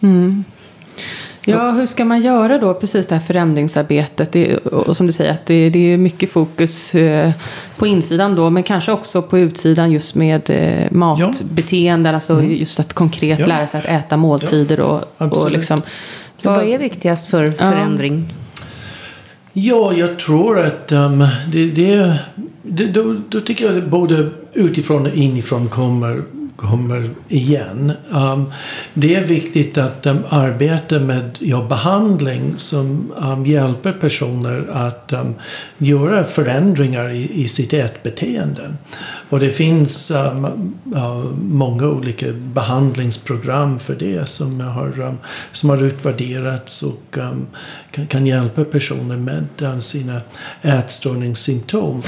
Mm. 0.00 0.44
Ja, 1.44 1.70
hur 1.70 1.86
ska 1.86 2.04
man 2.04 2.22
göra 2.22 2.58
då 2.58 2.74
precis 2.74 3.06
det 3.06 3.14
här 3.14 3.22
förändringsarbetet? 3.22 4.32
Det, 4.32 4.56
och 4.56 4.96
som 4.96 5.06
du 5.06 5.12
säger, 5.12 5.32
att 5.32 5.46
det, 5.46 5.70
det 5.70 5.92
är 5.92 5.96
mycket 5.98 6.30
fokus 6.30 6.94
eh, 6.94 7.30
på 7.76 7.86
insidan 7.86 8.36
då, 8.36 8.50
men 8.50 8.62
kanske 8.62 8.92
också 8.92 9.22
på 9.22 9.38
utsidan 9.38 9.92
just 9.92 10.14
med 10.14 10.50
eh, 10.50 10.90
matbeteenden. 10.90 12.10
Ja. 12.10 12.14
Alltså 12.16 12.32
mm. 12.32 12.54
just 12.54 12.80
att 12.80 12.92
konkret 12.92 13.38
ja. 13.38 13.46
lära 13.46 13.66
sig 13.66 13.80
att 13.80 13.86
äta 13.86 14.16
måltider 14.16 14.80
och, 14.80 15.02
och 15.18 15.50
liksom 15.50 15.82
vad, 16.42 16.56
vad 16.56 16.64
är 16.64 16.78
viktigast 16.78 17.30
för 17.30 17.50
förändring? 17.50 18.34
Ja, 19.52 19.92
jag 19.92 20.18
tror 20.18 20.58
att 20.58 20.92
um, 20.92 21.26
det, 21.52 21.70
det, 21.70 22.18
det 22.62 22.86
då, 22.86 23.16
då, 23.28 23.40
tycker 23.40 23.66
jag 23.66 23.78
att 23.78 23.90
både 23.90 24.30
utifrån 24.52 25.06
och 25.06 25.14
inifrån 25.14 25.68
kommer 25.68 26.22
kommer 26.58 27.10
igen. 27.28 27.92
Um, 28.10 28.52
det 28.94 29.14
är 29.14 29.24
viktigt 29.24 29.78
att 29.78 30.06
um, 30.06 30.18
arbeta 30.28 30.98
med 30.98 31.38
ja, 31.40 31.66
behandling 31.68 32.52
som 32.56 33.12
um, 33.16 33.46
hjälper 33.46 33.92
personer 33.92 34.66
att 34.72 35.12
um, 35.12 35.34
göra 35.78 36.24
förändringar 36.24 37.10
i, 37.10 37.42
i 37.42 37.48
sitt 37.48 37.72
ätbeteende. 37.72 38.74
Och 39.30 39.40
det 39.40 39.50
finns 39.50 40.10
um, 40.10 40.74
uh, 40.94 41.24
många 41.42 41.86
olika 41.86 42.26
behandlingsprogram 42.32 43.78
för 43.78 43.94
det 43.94 44.28
som 44.28 44.60
har, 44.60 45.00
um, 45.00 45.18
som 45.52 45.70
har 45.70 45.82
utvärderats 45.82 46.82
och 46.82 47.18
um, 47.18 47.46
kan, 47.90 48.06
kan, 48.06 48.26
hjälpa 48.26 48.64
personer 48.64 49.16
med 49.16 49.46
um, 49.58 49.80
sina 49.80 50.20
ätstörningssymptom. 50.62 52.02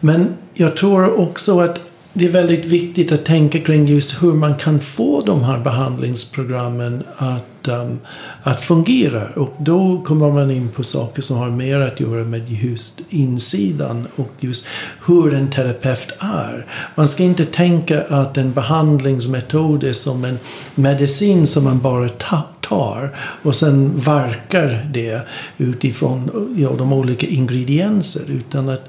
Men 0.00 0.34
jag 0.54 0.76
tror 0.76 1.20
också 1.20 1.60
att 1.60 1.80
det 2.12 2.24
är 2.24 2.30
väldigt 2.30 2.64
viktigt 2.64 3.12
att 3.12 3.24
tänka 3.24 3.60
kring 3.60 3.86
just 3.86 4.22
hur 4.22 4.32
man 4.32 4.54
kan 4.54 4.80
få 4.80 5.20
de 5.20 5.42
här 5.42 5.58
behandlingsprogrammen 5.58 7.02
att, 7.16 7.68
um, 7.68 7.98
att 8.42 8.60
fungera. 8.60 9.28
Och 9.36 9.54
då 9.58 10.02
kommer 10.06 10.30
man 10.30 10.50
in 10.50 10.68
på 10.68 10.82
saker 10.84 11.22
som 11.22 11.36
har 11.36 11.50
mer 11.50 11.80
att 11.80 12.00
göra 12.00 12.24
med 12.24 12.50
just 12.50 13.00
insidan 13.08 14.06
och 14.16 14.30
just 14.40 14.66
hur 15.06 15.34
en 15.34 15.50
terapeut 15.50 16.12
är. 16.18 16.66
Man 16.94 17.08
ska 17.08 17.22
inte 17.22 17.44
tänka 17.44 18.02
att 18.02 18.36
en 18.36 18.52
behandlingsmetod 18.52 19.84
är 19.84 19.92
som 19.92 20.24
en 20.24 20.38
medicin 20.74 21.46
som 21.46 21.64
man 21.64 21.80
bara 21.80 22.08
tar 22.08 23.16
och 23.42 23.56
sen 23.56 23.96
verkar 23.96 24.88
det 24.92 25.20
utifrån 25.58 26.30
ja, 26.56 26.70
de 26.78 26.92
olika 26.92 27.26
ingredienser. 27.26 28.22
Utan 28.28 28.68
att 28.68 28.88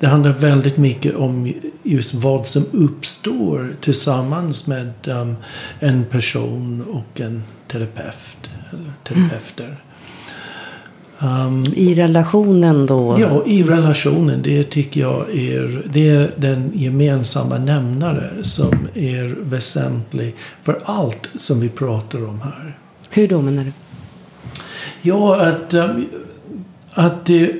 det 0.00 0.06
handlar 0.06 0.32
väldigt 0.32 0.76
mycket 0.76 1.14
om 1.14 1.52
just 1.82 2.14
vad 2.14 2.46
som 2.46 2.62
uppstår 2.72 3.76
tillsammans 3.80 4.68
med 4.68 4.92
um, 5.06 5.36
en 5.80 6.04
person 6.04 6.84
och 6.90 7.20
en 7.20 7.42
terapeut. 7.68 8.50
Eller 8.72 8.92
terapeuter. 9.04 9.76
Um, 11.18 11.64
I 11.74 11.94
relationen 11.94 12.86
då? 12.86 13.16
Ja, 13.20 13.42
i 13.46 13.62
relationen. 13.62 14.42
Det 14.42 14.64
tycker 14.64 15.00
jag 15.00 15.36
är, 15.36 15.82
det 15.92 16.08
är 16.08 16.30
den 16.36 16.70
gemensamma 16.74 17.58
nämnare 17.58 18.30
som 18.42 18.88
är 18.94 19.36
väsentlig 19.40 20.34
för 20.62 20.80
allt 20.84 21.28
som 21.36 21.60
vi 21.60 21.68
pratar 21.68 22.24
om 22.24 22.40
här. 22.40 22.78
Hur 23.10 23.28
då 23.28 23.42
menar 23.42 23.64
du? 23.64 23.72
Ja, 25.02 25.40
att, 25.40 25.74
um, 25.74 26.06
att 26.92 27.26
det 27.26 27.52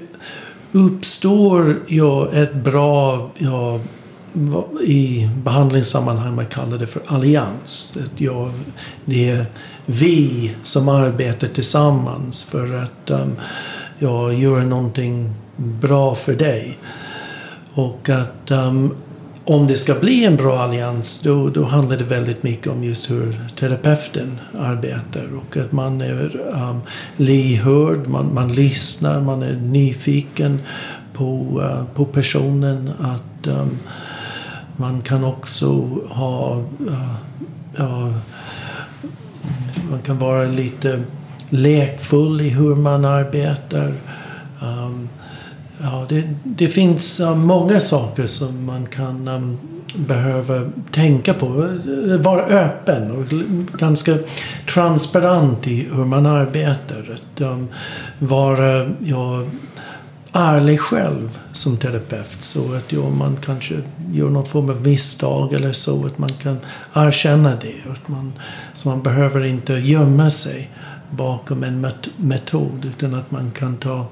uppstår 0.76 1.82
ja, 1.86 2.32
ett 2.32 2.54
bra, 2.54 3.30
ja, 3.38 3.80
i 4.86 5.30
behandlingssammanhang 5.44 6.34
man 6.34 6.46
kallar 6.46 6.78
det 6.78 6.86
för 6.86 7.02
allians. 7.06 7.98
Att 8.04 8.20
ja, 8.20 8.50
det 9.04 9.30
är 9.30 9.46
vi 9.86 10.54
som 10.62 10.88
arbetar 10.88 11.48
tillsammans 11.48 12.42
för 12.42 12.72
att 12.82 13.10
um, 13.10 13.36
ja, 13.98 14.32
göra 14.32 14.62
någonting 14.62 15.34
bra 15.56 16.14
för 16.14 16.34
dig. 16.34 16.78
Och 17.74 18.08
att 18.08 18.50
um, 18.50 18.94
om 19.46 19.66
det 19.66 19.76
ska 19.76 19.94
bli 19.94 20.24
en 20.24 20.36
bra 20.36 20.58
allians 20.58 21.22
då, 21.22 21.48
då 21.48 21.64
handlar 21.64 21.96
det 21.96 22.04
väldigt 22.04 22.42
mycket 22.42 22.66
om 22.66 22.84
just 22.84 23.10
hur 23.10 23.40
terapeuten 23.58 24.40
arbetar. 24.58 25.28
Och 25.36 25.56
att 25.56 25.72
man 25.72 26.00
är 26.00 26.40
um, 26.52 26.80
lyhörd, 27.16 28.06
man, 28.06 28.34
man 28.34 28.52
lyssnar, 28.52 29.20
man 29.20 29.42
är 29.42 29.56
nyfiken 29.56 30.60
på, 31.12 31.60
uh, 31.62 31.94
på 31.94 32.04
personen. 32.04 32.90
Att 33.00 33.46
um, 33.46 33.78
man 34.76 35.02
kan 35.02 35.24
också 35.24 35.66
ha 36.08 36.56
uh, 36.88 37.14
ja, 37.76 38.12
man 39.90 40.02
kan 40.04 40.18
vara 40.18 40.44
lite 40.44 41.02
lekfull 41.50 42.40
i 42.40 42.48
hur 42.48 42.74
man 42.74 43.04
arbetar. 43.04 43.92
Um, 44.62 45.08
ja, 45.82 46.06
det, 46.08 46.24
det 46.44 46.68
finns 46.68 47.20
många 47.36 47.80
saker 47.80 48.26
som 48.26 48.64
man 48.64 48.86
kan 48.86 49.28
um, 49.28 49.58
behöva 49.96 50.70
tänka 50.92 51.34
på. 51.34 51.46
Vara 52.18 52.42
öppen 52.42 53.10
och 53.10 53.26
ganska 53.78 54.14
transparent 54.74 55.66
i 55.66 55.88
hur 55.92 56.04
man 56.04 56.26
arbetar. 56.26 57.18
Att 57.18 57.40
um, 57.40 57.68
vara 58.18 58.90
ja, 59.04 59.42
ärlig 60.32 60.80
själv 60.80 61.38
som 61.52 61.76
terapeut. 61.76 62.44
Så 62.44 62.74
att 62.74 62.92
ja, 62.92 63.10
man 63.10 63.36
kanske 63.44 63.74
gör 64.12 64.30
någon 64.30 64.46
form 64.46 64.70
av 64.70 64.82
misstag 64.82 65.52
eller 65.52 65.72
så. 65.72 66.06
Att 66.06 66.18
man 66.18 66.28
kan 66.28 66.58
erkänna 66.94 67.50
det. 67.50 67.90
Att 67.92 68.08
man, 68.08 68.32
så 68.74 68.88
man 68.88 69.02
behöver 69.02 69.44
inte 69.44 69.72
gömma 69.72 70.30
sig 70.30 70.70
bakom 71.10 71.62
en 71.62 71.86
met- 71.86 72.10
metod. 72.16 72.84
Utan 72.84 73.14
att 73.14 73.30
man 73.30 73.50
kan 73.50 73.76
ta 73.76 74.06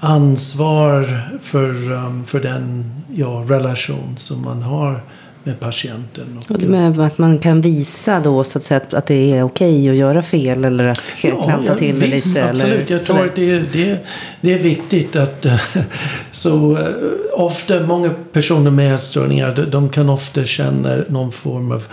ansvar 0.00 1.22
för, 1.42 1.92
um, 1.92 2.24
för 2.24 2.40
den 2.40 2.92
ja, 3.14 3.44
relation 3.48 4.14
som 4.16 4.42
man 4.42 4.62
har 4.62 5.00
med 5.44 5.60
patienten. 5.60 6.40
Och 6.48 6.58
det 6.58 6.68
med 6.68 7.00
att 7.00 7.18
man 7.18 7.38
kan 7.38 7.60
visa 7.60 8.20
då 8.20 8.44
så 8.44 8.58
att 8.58 8.62
säga 8.62 8.80
att, 8.80 8.94
att 8.94 9.06
det 9.06 9.32
är 9.32 9.42
okej 9.42 9.90
att 9.90 9.96
göra 9.96 10.22
fel 10.22 10.64
eller 10.64 10.84
att 10.84 11.02
klanta 11.20 11.74
till 11.74 12.00
det 12.00 12.06
visst, 12.06 12.26
lite. 12.26 12.48
Absolut, 12.48 12.74
eller 12.74 12.92
jag 12.92 13.04
tror 13.04 13.26
att 13.26 13.36
det, 13.36 13.58
det, 13.58 13.98
det 14.40 14.54
är 14.54 14.58
viktigt 14.58 15.16
att 15.16 15.46
eh, 15.46 15.60
så 16.30 16.78
eh, 16.78 16.86
ofta 17.32 17.80
många 17.80 18.10
personer 18.32 18.70
med 18.70 18.94
ätstörningar 18.94 19.66
de 19.70 19.88
kan 19.88 20.08
ofta 20.08 20.44
känna 20.44 20.96
någon 21.08 21.32
form 21.32 21.72
av 21.72 21.84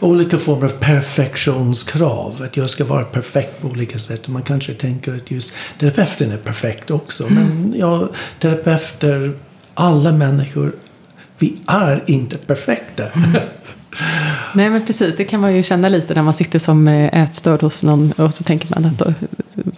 olika 0.00 0.38
former 0.38 0.64
av 0.64 0.70
perfektionskrav. 0.70 2.42
Att 2.44 2.56
jag 2.56 2.70
ska 2.70 2.84
vara 2.84 3.04
perfekt 3.04 3.60
på 3.60 3.68
olika 3.68 3.98
sätt. 3.98 4.28
Man 4.28 4.42
kanske 4.42 4.74
tänker 4.74 5.16
att 5.16 5.30
just 5.30 5.54
terapeuten 5.78 6.32
är 6.32 6.36
perfekt 6.36 6.90
också. 6.90 7.26
Men 7.30 7.74
ja, 7.76 8.08
terapeuter, 8.40 9.32
alla 9.74 10.12
människor, 10.12 10.72
vi 11.38 11.56
är 11.66 12.04
inte 12.06 12.38
perfekta. 12.38 13.04
Nej 14.54 14.70
men 14.70 14.86
precis, 14.86 15.16
det 15.16 15.24
kan 15.24 15.40
man 15.40 15.56
ju 15.56 15.62
känna 15.62 15.88
lite 15.88 16.14
när 16.14 16.22
man 16.22 16.34
sitter 16.34 16.58
som 16.58 16.88
eh, 16.88 17.22
ätstörd 17.22 17.60
hos 17.60 17.84
någon 17.84 18.12
och 18.12 18.34
så 18.34 18.44
tänker 18.44 18.68
man 18.70 18.84
att 18.84 18.98
då, 18.98 19.14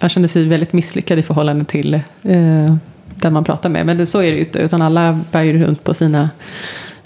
man 0.01 0.09
känner 0.09 0.29
sig 0.29 0.49
väldigt 0.49 0.73
misslyckad 0.73 1.19
i 1.19 1.23
förhållande 1.23 1.65
till 1.65 1.95
eh, 2.23 2.75
där 3.15 3.31
man 3.31 3.45
pratar 3.45 3.69
med. 3.69 3.87
Men 3.87 3.99
det, 3.99 4.07
så 4.07 4.19
är 4.19 4.23
det 4.23 4.39
ju 4.39 4.39
inte, 4.39 4.59
utan 4.59 4.83
alla 4.83 5.21
bär 5.33 5.43
ju 5.43 5.65
runt 5.65 5.85
på 5.85 5.95
sina 5.95 6.31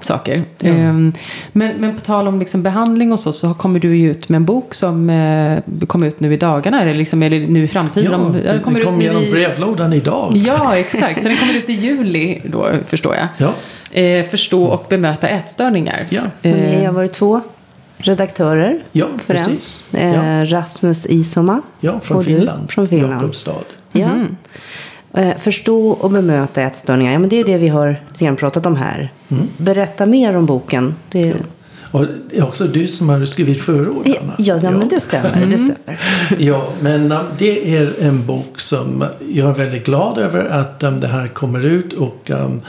saker. 0.01 0.45
Ja. 0.59 0.69
Ehm, 0.71 1.13
men, 1.53 1.77
men 1.77 1.95
på 1.95 2.01
tal 2.01 2.29
om 2.29 2.39
liksom 2.39 2.63
behandling 2.63 3.13
och 3.13 3.21
så, 3.21 3.33
så 3.33 3.55
kommer 3.55 3.81
du 3.81 3.97
ju 3.97 4.11
ut 4.11 4.29
med 4.29 4.37
en 4.37 4.45
bok 4.45 4.75
som 4.75 5.11
eh, 5.11 5.59
kommer 5.87 6.07
ut 6.07 6.21
nu 6.21 6.33
i 6.35 6.37
dagarna, 6.37 6.83
eller, 6.83 6.95
liksom, 6.95 7.23
eller 7.23 7.47
nu 7.47 7.65
i 7.65 7.69
framtiden. 7.69 8.13
Ja, 8.13 8.19
Om- 8.19 8.33
den 8.43 8.61
kommer 8.61 8.79
ut 8.79 8.85
kom 8.87 8.99
nu 8.99 9.05
genom 9.05 9.23
i- 9.23 9.31
brevlådan 9.31 9.93
idag. 9.93 10.33
Ja, 10.37 10.77
exakt. 10.77 11.23
Så 11.23 11.29
den 11.29 11.37
kommer 11.39 11.55
ut 11.55 11.71
i 11.71 11.73
juli 11.73 12.41
då, 12.45 12.69
förstår 12.89 13.15
jag. 13.15 13.27
Ja, 13.37 13.55
Eh, 14.01 14.27
förstå 14.27 14.65
och 14.65 14.87
bemöta 14.89 15.29
ätstörningar. 15.29 16.07
ja, 16.09 16.23
Eh, 16.43 16.85
har 16.87 16.93
varit 16.93 17.13
två 17.13 17.41
redaktörer 17.97 18.79
ja 18.93 19.07
för 19.27 19.35
precis. 19.35 19.95
Eh, 19.95 20.45
Rasmus 20.45 21.07
Isoma. 21.07 21.63
Ja, 21.81 22.01
från 22.01 22.17
och 22.17 22.25
du, 22.25 22.37
Finland. 22.37 22.71
från 22.71 22.89
Finland. 22.89 23.13
Jakobstad. 23.15 23.53
Ja. 23.93 24.09
Eh, 25.17 25.37
Förstå 25.39 25.89
och 25.91 26.11
bemöta 26.11 26.63
ätstörningar. 26.63 27.13
Ja, 27.13 27.19
men 27.19 27.29
det 27.29 27.41
är 27.41 27.45
det 27.45 27.59
vi 27.59 27.69
har 27.69 27.97
lite 28.19 28.35
pratat 28.35 28.67
om 28.67 28.77
här. 28.77 29.13
Mm. 29.29 29.49
Berätta 29.57 30.07
mer 30.07 30.37
om 30.37 30.47
boken. 30.47 30.95
Det, 31.11 31.35
Och 31.91 32.07
det 32.31 32.39
är 32.39 32.45
också 32.45 32.65
du 32.65 32.89
som 32.89 33.09
har 33.09 33.25
skrivit 33.25 33.63
förord, 33.63 34.03
ja, 34.05 34.15
Anna. 34.23 34.35
ja, 34.39 34.71
men 34.71 34.89
det 34.89 35.01
stämmer. 35.01 35.47
Det 35.47 35.59
stämmer. 35.59 36.01
Ja, 36.39 36.69
men 36.81 37.15
det 37.39 37.77
är 37.77 37.93
en 38.01 38.27
bok 38.27 38.61
som 38.61 39.05
jag 39.29 39.49
är 39.49 39.55
väldigt 39.55 39.85
glad 39.85 40.19
över 40.19 40.45
att 40.45 40.83
um, 40.83 41.01
det 41.01 41.09
här 41.09 41.29
kommer 41.29 41.65
ut. 41.65 41.93
Och 41.93 42.31
um, 42.31 42.61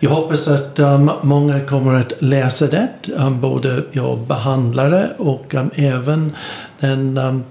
jag 0.00 0.10
hoppas 0.10 0.48
att 0.48 0.78
um, 0.78 1.10
många 1.22 1.60
kommer 1.60 1.94
att 1.94 2.12
läsa 2.18 2.66
det. 2.66 2.88
Um, 3.16 3.40
både 3.40 3.82
jag 3.92 4.18
behandlare 4.18 5.08
och 5.16 5.54
um, 5.54 5.70
även 5.74 6.36
den 6.80 7.18
um, 7.18 7.44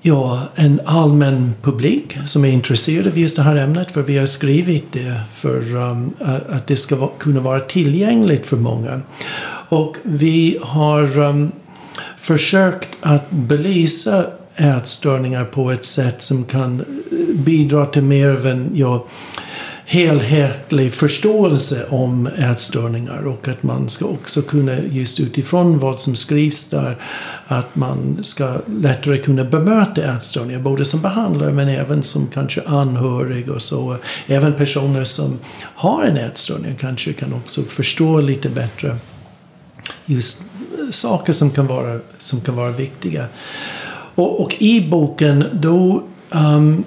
Ja, 0.00 0.42
en 0.54 0.80
allmän 0.84 1.54
publik 1.62 2.18
som 2.26 2.44
är 2.44 2.48
intresserad 2.48 3.06
av 3.06 3.18
just 3.18 3.36
det 3.36 3.42
här 3.42 3.56
ämnet. 3.56 3.90
För 3.90 4.02
vi 4.02 4.18
har 4.18 4.26
skrivit 4.26 4.92
det 4.92 5.20
för 5.34 5.76
um, 5.76 6.12
att 6.48 6.66
det 6.66 6.76
ska 6.76 6.96
va- 6.96 7.10
kunna 7.18 7.40
vara 7.40 7.60
tillgängligt 7.60 8.46
för 8.46 8.56
många. 8.56 9.00
Och 9.68 9.96
vi 10.02 10.58
har 10.62 11.18
um, 11.18 11.52
försökt 12.18 12.88
att 13.00 13.30
belysa 13.30 14.24
ätstörningar 14.56 15.44
på 15.44 15.70
ett 15.70 15.84
sätt 15.84 16.22
som 16.22 16.44
kan 16.44 16.80
eh, 16.80 16.84
bidra 17.34 17.86
till 17.86 18.02
mer 18.02 18.28
av 18.28 18.46
en 18.46 18.70
ja, 18.74 19.04
helhetlig 19.90 20.94
förståelse 20.94 21.86
om 21.90 22.26
ätstörningar 22.26 23.26
och 23.26 23.48
att 23.48 23.62
man 23.62 23.88
ska 23.88 24.04
också 24.04 24.42
kunna 24.42 24.78
just 24.78 25.20
utifrån 25.20 25.78
vad 25.78 26.00
som 26.00 26.16
skrivs 26.16 26.68
där 26.70 26.96
att 27.46 27.76
man 27.76 28.18
ska 28.22 28.56
lättare 28.66 29.18
kunna 29.18 29.44
bemöta 29.44 30.16
ätstörningar 30.16 30.60
både 30.60 30.84
som 30.84 31.00
behandlare 31.00 31.52
men 31.52 31.68
även 31.68 32.02
som 32.02 32.26
kanske 32.26 32.62
anhörig 32.66 33.50
och 33.50 33.62
så. 33.62 33.96
Även 34.26 34.54
personer 34.54 35.04
som 35.04 35.38
har 35.60 36.04
en 36.04 36.16
ätstörning 36.16 36.76
kanske 36.76 37.12
kan 37.12 37.32
också 37.32 37.62
förstå 37.62 38.20
lite 38.20 38.48
bättre 38.48 38.96
just 40.06 40.44
saker 40.90 41.32
som 41.32 41.50
kan 41.50 41.66
vara, 41.66 41.98
som 42.18 42.40
kan 42.40 42.56
vara 42.56 42.70
viktiga. 42.70 43.26
Och, 44.14 44.40
och 44.40 44.62
i 44.62 44.88
boken 44.88 45.44
då, 45.52 46.02
um, 46.30 46.84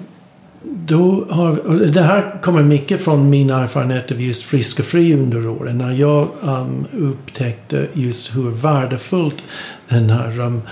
då 0.64 1.26
har, 1.30 1.86
det 1.86 2.02
här 2.02 2.40
kommer 2.42 2.62
mycket 2.62 3.00
från 3.00 3.30
mina 3.30 3.62
erfarenheter 3.62 4.14
av 4.14 4.20
just 4.20 4.42
Frisk 4.42 4.78
och 4.78 4.84
Fri 4.84 5.14
under 5.14 5.46
åren. 5.46 5.78
När 5.78 5.92
jag 5.92 6.28
um, 6.42 6.86
upptäckte 6.92 7.86
just 7.92 8.36
hur 8.36 8.50
värdefullt 8.50 9.42
den 9.88 10.10
här 10.10 10.40
um, 10.40 10.62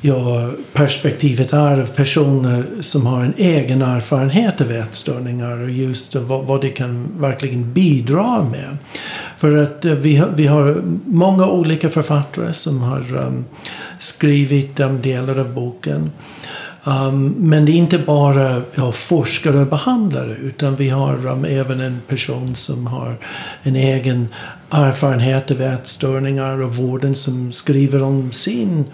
ja, 0.00 0.50
perspektivet 0.72 1.52
är 1.52 1.80
av 1.80 1.86
personer 1.86 2.66
som 2.80 3.06
har 3.06 3.22
en 3.24 3.34
egen 3.36 3.82
erfarenhet 3.82 4.60
av 4.60 4.72
ätstörningar 4.72 5.62
och 5.62 5.70
just 5.70 6.14
vad, 6.14 6.44
vad 6.44 6.60
det 6.60 6.70
kan 6.70 7.08
verkligen 7.18 7.72
bidra 7.72 8.42
med. 8.42 8.76
För 9.36 9.56
att 9.56 9.84
eh, 9.84 9.92
vi 9.92 10.16
har, 10.16 10.28
vi 10.28 10.46
har 10.46 10.82
många 11.06 11.46
olika 11.46 11.88
författare 11.88 12.54
som 12.54 12.82
har 12.82 13.16
um, 13.16 13.44
skrivit 13.98 14.80
um, 14.80 15.02
delar 15.02 15.38
av 15.38 15.54
boken. 15.54 16.10
Um, 16.86 17.34
men 17.38 17.64
det 17.64 17.72
är 17.72 17.76
inte 17.76 17.98
bara 17.98 18.62
ja, 18.74 18.92
forskare 18.92 19.58
och 19.58 19.66
behandlare 19.66 20.36
utan 20.36 20.76
vi 20.76 20.88
har 20.88 21.26
um, 21.26 21.44
även 21.44 21.80
en 21.80 22.00
person 22.08 22.56
som 22.56 22.86
har 22.86 23.16
en 23.62 23.76
egen 23.76 24.28
erfarenhet 24.70 25.50
av 25.50 25.62
ätstörningar 25.62 26.62
och 26.62 26.74
vården 26.74 27.14
som 27.14 27.52
skriver 27.52 28.02
om 28.02 28.32
sin 28.32 28.84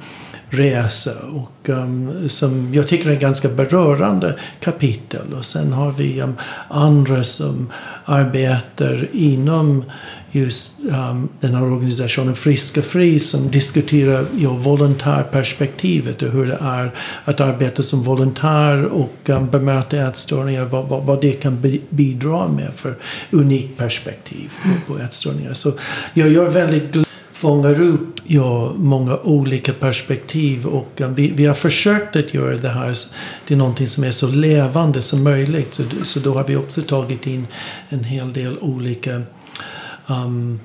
resa 0.53 1.11
och 1.33 1.69
um, 1.69 2.29
som 2.29 2.75
jag 2.75 2.88
tycker 2.88 3.11
är 3.11 3.15
ett 3.15 3.21
ganska 3.21 3.49
berörande 3.49 4.38
kapitel. 4.61 5.35
Och 5.38 5.45
sen 5.45 5.73
har 5.73 5.93
vi 5.93 6.21
um, 6.21 6.35
andra 6.69 7.25
som 7.25 7.73
arbetar 8.05 9.09
inom 9.12 9.85
just 10.31 10.81
um, 10.81 11.29
den 11.41 11.55
här 11.55 11.65
organisationen 11.65 12.35
Friska 12.35 12.83
Fri 12.83 13.21
som 13.21 13.51
diskuterar 13.51 14.27
ja, 14.38 14.51
volontärperspektivet 14.51 16.23
och 16.23 16.29
hur 16.29 16.47
det 16.47 16.59
är 16.61 16.95
att 17.25 17.41
arbeta 17.41 17.83
som 17.83 18.03
volontär 18.03 18.85
och 18.85 19.29
um, 19.29 19.51
bemöta 19.51 19.97
ätstörningar. 19.97 20.65
Vad, 20.65 20.88
vad, 20.88 21.03
vad 21.03 21.21
det 21.21 21.33
kan 21.33 21.81
bidra 21.91 22.49
med 22.49 22.71
för 22.77 22.95
unikt 23.31 23.79
perspektiv 23.79 24.53
på, 24.62 24.93
på 24.93 25.01
ätstörningar. 25.01 25.55
Så 25.55 25.73
jag, 26.15 26.29
jag 26.29 26.47
är 26.47 26.51
väldigt 26.51 26.93
glad 26.93 27.07
fångar 27.43 27.81
upp 27.81 28.21
ja, 28.25 28.73
många 28.77 29.17
olika 29.17 29.73
perspektiv. 29.73 30.67
Och 30.67 31.01
vi, 31.15 31.31
vi 31.31 31.47
har 31.47 31.55
försökt 31.55 32.17
att 32.17 32.35
göra 32.35 32.57
det 32.57 32.69
här 32.69 32.99
till 33.47 33.57
någonting 33.57 33.87
som 33.87 34.05
är 34.05 34.11
så 34.11 34.29
levande 34.29 35.03
som 35.03 35.25
möjligt. 35.25 35.81
Så 36.03 36.21
då 36.21 36.35
har 36.35 36.45
vi 36.45 36.57
också 36.57 36.83
tagit 36.83 37.27
in 37.27 37.47
en 37.89 38.05
hel 38.05 38.33
del 38.33 38.59
olika 38.59 39.23
um, 40.07 40.61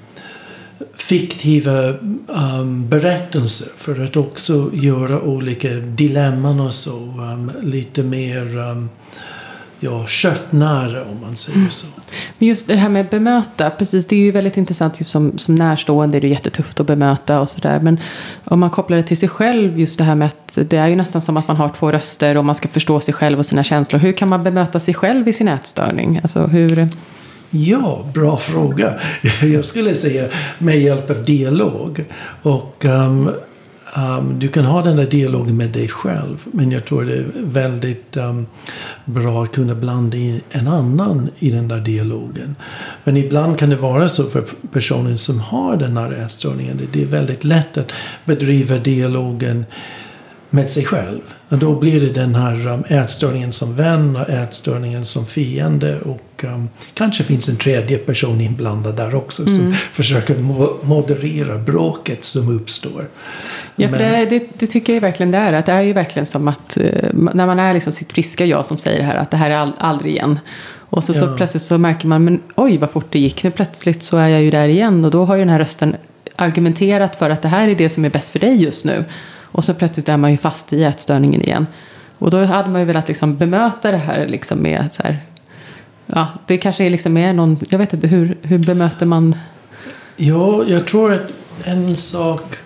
fiktiva 0.96 1.94
um, 2.28 2.90
berättelser 2.90 3.68
för 3.78 4.04
att 4.04 4.16
också 4.16 4.70
göra 4.74 5.22
olika 5.22 5.70
dilemman 5.74 6.60
och 6.60 6.74
så 6.74 6.98
um, 6.98 7.52
lite 7.62 8.04
mer 8.04 8.58
um, 8.58 8.90
ja, 9.80 10.08
köttnära 10.08 11.04
om 11.04 11.22
man 11.22 11.36
säger 11.36 11.58
mm. 11.60 11.72
så. 11.72 11.88
Men 12.38 12.48
just 12.48 12.68
det 12.68 12.76
här 12.76 12.90
med 12.90 13.10
bemöta, 13.10 13.70
precis 13.70 14.06
det 14.06 14.16
är 14.16 14.20
ju 14.20 14.32
väldigt 14.32 14.58
intressant 14.58 15.00
just 15.00 15.12
som, 15.12 15.38
som 15.38 15.56
närstående 15.56 16.18
är 16.18 16.22
det 16.22 16.28
jättetufft 16.28 16.80
att 16.80 16.88
bemöta 16.88 17.40
och 17.40 17.50
sådär. 17.50 17.80
Men 17.80 18.00
om 18.44 18.60
man 18.60 18.70
kopplar 18.70 18.98
det 18.98 19.04
till 19.04 19.18
sig 19.18 19.30
själv, 19.30 19.80
just 19.80 19.98
det 19.98 20.04
här 20.04 20.16
med 20.16 20.28
att 20.28 20.70
det 20.70 20.78
är 20.78 20.88
ju 20.88 20.96
nästan 20.96 21.22
som 21.22 21.38
att 21.38 21.48
man 21.48 21.58
har 21.58 21.70
två 21.70 21.92
röster 21.92 22.38
och 22.38 22.46
man 22.46 22.56
ska 22.56 22.68
förstå 22.68 23.00
sig 23.00 23.14
själv 23.14 23.40
och 23.40 23.46
sina 23.46 23.64
känslor. 23.64 24.00
Hur 24.00 24.12
kan 24.12 24.28
man 24.28 24.44
bemöta 24.44 24.80
sig 24.80 24.94
själv 24.94 25.28
i 25.28 25.34
sin 25.34 25.48
ätstörning? 25.48 26.20
Alltså 26.24 26.46
hur... 26.46 26.90
Ja, 27.50 28.06
bra 28.14 28.38
fråga. 28.38 28.94
Jag 29.42 29.66
skulle 29.66 29.94
säga 29.94 30.28
med 30.58 30.82
hjälp 30.82 31.10
av 31.10 31.24
dialog. 31.24 32.04
Och 32.42 32.86
um, 32.86 33.32
um, 33.96 34.40
du 34.40 34.48
kan 34.48 34.66
ha 34.66 34.84
den 34.84 34.96
där 34.96 35.06
dialogen 35.06 35.58
med 35.58 35.70
dig 35.70 35.88
själv. 35.88 36.46
Men 36.52 36.72
jag 36.72 36.86
tror 36.86 37.06
det 37.06 37.14
är 37.14 37.26
väldigt 37.34 38.18
um, 38.18 38.46
bra 39.06 39.44
att 39.44 39.52
kunna 39.52 39.76
blanda 39.76 40.18
in 40.18 40.42
en 40.50 40.68
annan 40.68 41.30
i 41.40 41.50
den 41.50 41.68
där 41.68 41.80
dialogen. 41.80 42.56
Men 43.04 43.18
ibland 43.18 43.60
kan 43.60 43.70
det 43.70 43.76
vara 43.76 44.10
så 44.10 44.24
för 44.24 44.44
personen 44.72 45.18
som 45.18 45.40
har 45.40 45.78
den 45.78 45.98
här 45.98 46.12
ätstörningen. 46.12 46.82
Det 46.92 47.02
är 47.02 47.06
väldigt 47.06 47.44
lätt 47.44 47.78
att 47.78 47.92
bedriva 48.26 48.78
dialogen 48.78 49.66
med 50.50 50.72
sig 50.72 50.86
själv. 50.86 51.22
Och 51.50 51.58
då 51.58 51.76
blir 51.76 52.00
det 52.00 52.10
den 52.10 52.36
här 52.36 52.68
um, 52.68 52.84
ätstörningen 52.88 53.52
som 53.52 53.76
vän 53.76 54.16
och 54.16 54.30
ätstörningen 54.30 55.06
som 55.06 55.26
fiende. 55.26 56.00
Och 56.00 56.44
um, 56.44 56.70
kanske 56.94 57.24
finns 57.24 57.50
en 57.50 57.56
tredje 57.56 57.98
person 57.98 58.42
inblandad 58.42 58.96
där 58.96 59.16
också. 59.16 59.42
Mm. 59.42 59.54
Som 59.54 59.74
försöker 59.74 60.36
mo 60.38 60.78
moderera 60.84 61.58
bråket 61.58 62.26
som 62.26 62.56
uppstår. 62.56 63.06
Ja, 63.76 63.90
för 63.90 63.98
det, 63.98 64.26
det, 64.26 64.48
det, 64.54 64.68
tycker 64.68 64.94
jag 64.94 65.02
verkligen 65.02 65.32
det 65.32 65.38
är. 65.38 65.54
Att 65.54 65.66
det 65.66 65.72
är 65.72 65.82
ju 65.82 65.94
verkligen 65.94 66.26
som 66.26 66.48
att 66.48 66.78
uh, 66.82 67.10
när 67.14 67.46
man 67.46 67.60
är 67.60 67.74
liksom 67.74 67.94
sitt 67.94 68.14
friska 68.14 68.46
jag 68.46 68.66
som 68.66 68.78
säger 68.78 68.98
det 68.98 69.06
här. 69.06 69.16
Att 69.16 69.32
det 69.32 69.38
här 69.38 69.50
är 69.50 69.58
all, 69.58 69.74
aldrig 69.78 70.12
igen. 70.12 70.40
Och 70.90 71.04
så, 71.04 71.12
ja. 71.12 71.20
så 71.20 71.36
plötsligt 71.38 71.64
så 71.64 71.78
märker 71.78 72.08
man, 72.08 72.24
men 72.24 72.42
oj 72.56 72.78
vad 72.78 72.92
fort 72.92 73.08
det 73.10 73.20
gick. 73.20 73.44
Nu 73.44 73.52
plötsligt 73.52 74.04
så 74.04 74.18
är 74.18 74.28
jag 74.28 74.42
ju 74.42 74.52
där 74.52 74.68
igen. 74.68 75.06
Och 75.06 75.12
då 75.12 75.26
har 75.26 75.36
ju 75.36 75.42
den 75.42 75.50
här 75.50 75.60
rösten 75.60 75.96
argumenterat 76.36 77.16
för 77.16 77.30
att 77.30 77.42
det 77.42 77.48
här 77.48 77.70
är 77.70 77.76
det 77.76 77.90
som 77.90 78.06
är 78.06 78.10
bäst 78.10 78.32
för 78.32 78.40
dig 78.40 78.64
just 78.64 78.86
nu. 78.86 79.04
Och 79.52 79.66
så 79.66 79.74
plötsligt 79.74 80.10
är 80.10 80.18
man 80.18 80.32
ju 80.32 80.38
fast 80.38 80.74
i 80.74 80.84
ätstörningen 80.84 81.42
igen. 81.42 81.68
Och 82.18 82.32
då 82.32 82.44
hade 82.44 82.70
man 82.70 82.82
ju 82.82 82.88
velat 82.88 83.08
liksom 83.08 83.38
bemöta 83.38 83.92
det 83.92 83.98
här 83.98 84.28
liksom 84.28 84.60
med 84.60 84.90
så 84.94 85.04
här. 85.04 85.26
Ja, 86.06 86.28
det 86.46 86.58
kanske 86.58 86.84
är 86.84 86.90
liksom 86.90 87.18
är 87.18 87.34
någon, 87.34 87.60
jag 87.70 87.80
vet 87.80 87.94
inte, 87.94 88.08
hur, 88.08 88.38
hur 88.42 88.58
bemöter 88.58 89.06
man? 89.06 89.36
Ja, 90.16 90.64
jag 90.68 90.88
tror 90.88 91.14
att 91.14 91.32
en 91.64 91.96
sak 91.96 92.58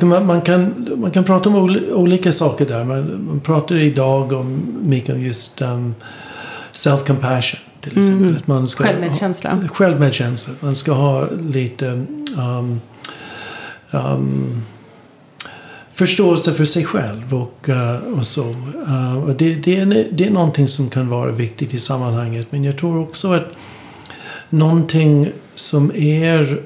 man, 0.00 0.26
man, 0.26 0.40
kan, 0.40 0.88
man 0.96 1.10
kan 1.10 1.24
prata 1.24 1.48
om 1.48 1.54
olika 1.92 2.32
saker 2.32 2.66
där. 2.66 2.84
Man, 2.84 3.26
man 3.28 3.40
pratar 3.40 3.76
idag 3.76 4.32
om 4.32 4.62
mycket 4.82 5.14
om 5.14 5.20
just 5.20 5.62
um, 5.62 5.94
self-compassion. 6.72 7.58
Till 7.80 7.98
exempel. 7.98 8.24
Mm. 8.24 8.36
Att 8.36 8.46
man 8.46 8.68
ska 8.68 8.84
självmedkänsla. 8.84 9.50
Ha, 9.50 9.68
självmedkänsla. 9.68 10.54
Man 10.60 10.76
ska 10.76 10.92
ha 10.92 11.28
lite 11.30 11.86
um, 11.86 12.80
um, 13.90 14.62
förståelse 15.98 16.52
för 16.52 16.64
sig 16.64 16.84
själv 16.84 17.34
och, 17.34 17.68
uh, 17.68 18.18
och 18.18 18.26
så. 18.26 18.44
Uh, 18.88 19.24
och 19.24 19.34
det, 19.34 19.54
det, 19.54 19.76
är, 19.76 20.08
det 20.12 20.26
är 20.26 20.30
någonting 20.30 20.68
som 20.68 20.90
kan 20.90 21.08
vara 21.08 21.30
viktigt 21.30 21.74
i 21.74 21.78
sammanhanget. 21.78 22.46
Men 22.50 22.64
jag 22.64 22.78
tror 22.78 22.98
också 22.98 23.32
att 23.32 23.48
någonting 24.50 25.30
som 25.54 25.92
är 25.94 26.62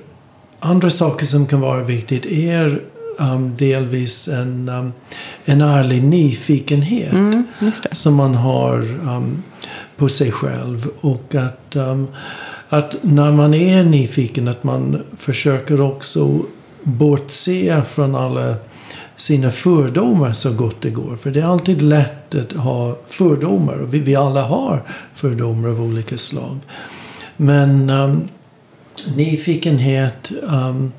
andra 0.61 0.91
saker 0.91 1.27
som 1.27 1.47
kan 1.47 1.61
vara 1.61 1.83
viktigt 1.83 2.27
är 2.27 2.83
um, 3.19 3.57
delvis 3.57 4.29
en, 4.29 4.69
um, 4.69 4.93
en 5.45 5.61
ärlig 5.61 6.05
nyfikenhet 6.05 7.13
mm, 7.13 7.45
som 7.93 8.15
man 8.15 8.35
har 8.35 8.79
um, 8.83 9.43
på 9.97 10.09
sig 10.09 10.33
själv. 10.33 10.89
Och 11.01 11.35
att, 11.35 11.77
um, 11.77 12.09
att 12.69 12.95
när 13.01 13.31
man 13.31 13.55
är 13.55 13.85
nyfiken 13.85 14.49
att 14.49 14.65
man 14.65 15.03
försöker 15.19 15.81
också 15.81 16.41
bortse 16.83 17.83
från 17.83 18.15
alla 18.15 18.57
sina 19.23 19.51
fördomar 19.51 20.33
så 20.33 20.53
gott 20.53 20.81
det 20.81 20.91
går. 20.91 21.17
För 21.17 21.31
det 21.31 21.41
är 21.41 21.45
alltid 21.45 21.83
lätt 21.83 22.35
att 22.35 22.53
ha 22.53 22.97
fördomar. 23.07 23.75
Och 23.75 23.95
vi, 23.95 23.99
vi 23.99 24.17
alla 24.17 24.43
har 24.43 24.83
fördomar 25.15 25.69
av 25.69 25.83
olika 25.83 26.19
slag. 26.19 26.59
Men 27.37 27.91
um, 27.91 28.29
nyfikenhet. 29.17 30.33
Um, 30.43 30.93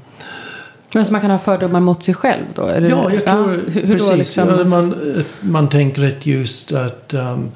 men 0.94 1.06
så 1.06 1.12
man 1.12 1.22
kan 1.22 1.32
ha 1.32 1.40
fördomar 1.40 1.80
mot 1.80 2.04
sig 2.04 2.14
själv 2.14 2.44
då? 2.56 2.66
Eller? 2.66 2.90
Ja, 2.90 3.14
jag 3.14 3.26
tror 3.26 3.54
ja, 3.54 3.82
hur, 3.82 3.94
precis. 3.94 4.18
Liksom? 4.18 4.70
man, 4.70 4.96
man 5.42 5.70
tänker 5.70 6.18
att 6.18 6.26
just 6.26 6.72
att, 6.72 7.14
um, 7.14 7.52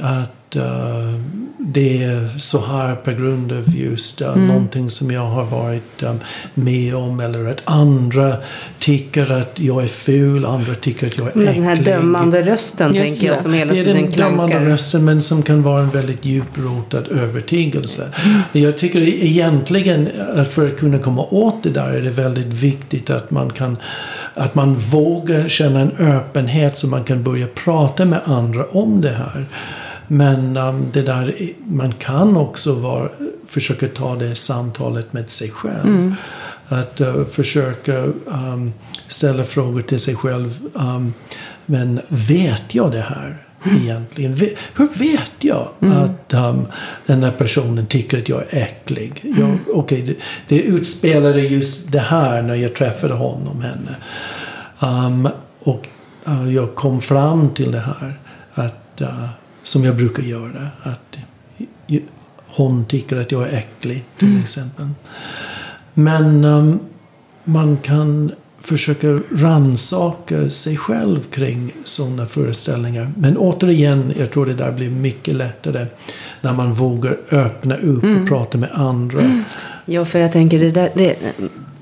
att 0.00 0.56
uh, 0.56 1.20
det 1.68 2.04
är 2.04 2.38
så 2.38 2.66
här 2.66 2.94
på 2.94 3.10
grund 3.10 3.52
av 3.52 3.76
just 3.76 4.22
uh, 4.22 4.28
mm. 4.28 4.46
någonting 4.46 4.90
som 4.90 5.10
jag 5.10 5.26
har 5.26 5.44
varit 5.44 6.02
um, 6.02 6.20
med 6.54 6.94
om. 6.94 7.20
Eller 7.20 7.50
att 7.50 7.60
andra 7.64 8.36
tycker 8.78 9.32
att 9.32 9.60
jag 9.60 9.84
är 9.84 9.88
ful, 9.88 10.44
andra 10.44 10.74
tycker 10.74 11.06
att 11.06 11.18
jag 11.18 11.26
är 11.26 11.30
äcklig. 11.30 11.46
Den 11.46 11.62
här 11.62 11.76
dömande 11.76 12.42
rösten 12.42 12.94
just 12.94 13.06
tänker 13.06 13.26
jag 13.26 13.38
som 13.38 13.52
hela 13.52 13.72
tiden 13.72 14.12
klankar. 14.12 14.16
Det 14.16 14.22
är 14.22 14.28
den 14.28 14.36
dömande 14.36 14.72
rösten 14.72 15.04
men 15.04 15.22
som 15.22 15.42
kan 15.42 15.62
vara 15.62 15.82
en 15.82 15.90
väldigt 15.90 16.24
djuprotad 16.24 17.08
övertygelse. 17.10 18.12
Mm. 18.24 18.40
Jag 18.52 18.78
tycker 18.78 19.00
egentligen 19.00 20.08
att 20.36 20.52
för 20.52 20.68
att 20.68 20.78
kunna 20.78 20.98
komma 20.98 21.22
åt 21.22 21.62
det 21.62 21.70
där 21.70 21.90
är 21.90 22.02
det 22.02 22.10
väldigt 22.10 22.46
viktigt 22.46 23.10
att 23.10 23.30
man 23.30 23.50
kan 23.50 23.76
att 24.34 24.54
man 24.54 24.74
vågar 24.74 25.48
känna 25.48 25.80
en 25.80 25.90
öppenhet 25.90 26.78
så 26.78 26.86
man 26.86 27.04
kan 27.04 27.22
börja 27.22 27.46
prata 27.46 28.04
med 28.04 28.20
andra 28.24 28.64
om 28.64 29.00
det 29.00 29.10
här. 29.10 29.46
Men 30.08 30.56
um, 30.56 30.90
det 30.92 31.02
där, 31.02 31.34
man 31.66 31.92
kan 31.92 32.36
också 32.36 32.74
vara, 32.74 33.08
försöka 33.46 33.88
ta 33.88 34.16
det 34.16 34.36
samtalet 34.36 35.12
med 35.12 35.30
sig 35.30 35.50
själv. 35.50 35.86
Mm. 35.86 36.14
Att 36.68 37.00
uh, 37.00 37.24
försöka 37.24 37.96
um, 38.26 38.72
ställa 39.08 39.44
frågor 39.44 39.80
till 39.80 39.98
sig 39.98 40.14
själv. 40.14 40.58
Um, 40.72 41.14
men 41.66 42.00
vet 42.08 42.74
jag 42.74 42.92
det 42.92 43.00
här? 43.00 43.42
Mm. 43.64 43.82
Egentligen. 43.82 44.32
Hur 44.74 44.88
vet 44.98 45.32
jag 45.40 45.68
mm. 45.80 45.98
att 45.98 46.34
um, 46.34 46.66
den 47.06 47.20
där 47.20 47.30
personen 47.30 47.86
tycker 47.86 48.18
att 48.18 48.28
jag 48.28 48.42
är 48.50 48.62
äcklig? 48.62 49.22
Mm. 49.24 49.58
okay, 49.66 50.02
det, 50.02 50.16
det 50.48 50.60
utspelade 50.62 51.40
just 51.40 51.92
det 51.92 51.98
här 51.98 52.42
när 52.42 52.54
jag 52.54 52.74
träffade 52.74 53.14
honom, 53.14 53.62
henne. 53.62 53.96
Um, 54.78 55.28
och 55.58 55.88
uh, 56.28 56.54
jag 56.54 56.74
kom 56.74 57.00
fram 57.00 57.50
till 57.50 57.72
det 57.72 57.80
här. 57.80 58.18
Att 58.54 59.00
uh, 59.00 59.28
som 59.66 59.84
jag 59.84 59.96
brukar 59.96 60.22
göra. 60.22 60.68
Att 60.82 61.16
hon 62.46 62.84
tycker 62.84 63.16
att 63.16 63.32
jag 63.32 63.48
är 63.48 63.56
äcklig 63.56 64.04
till 64.18 64.28
mm. 64.28 64.42
exempel. 64.42 64.88
Men 65.94 66.44
um, 66.44 66.78
man 67.44 67.76
kan 67.76 68.32
försöka 68.60 69.20
ransaka 69.32 70.50
sig 70.50 70.76
själv 70.76 71.20
kring 71.30 71.72
sådana 71.84 72.26
föreställningar. 72.26 73.12
Men 73.16 73.36
återigen, 73.36 74.12
jag 74.18 74.30
tror 74.30 74.46
det 74.46 74.54
där 74.54 74.72
blir 74.72 74.90
mycket 74.90 75.34
lättare 75.34 75.86
när 76.40 76.52
man 76.52 76.72
vågar 76.72 77.16
öppna 77.30 77.76
upp 77.76 78.02
mm. 78.02 78.22
och 78.22 78.28
prata 78.28 78.58
med 78.58 78.70
andra. 78.72 79.42
Ja, 79.84 80.04
för 80.04 80.18
jag 80.18 80.32
tänker 80.32 80.58
det 80.58 80.70
där, 80.70 80.90
det, 80.94 81.16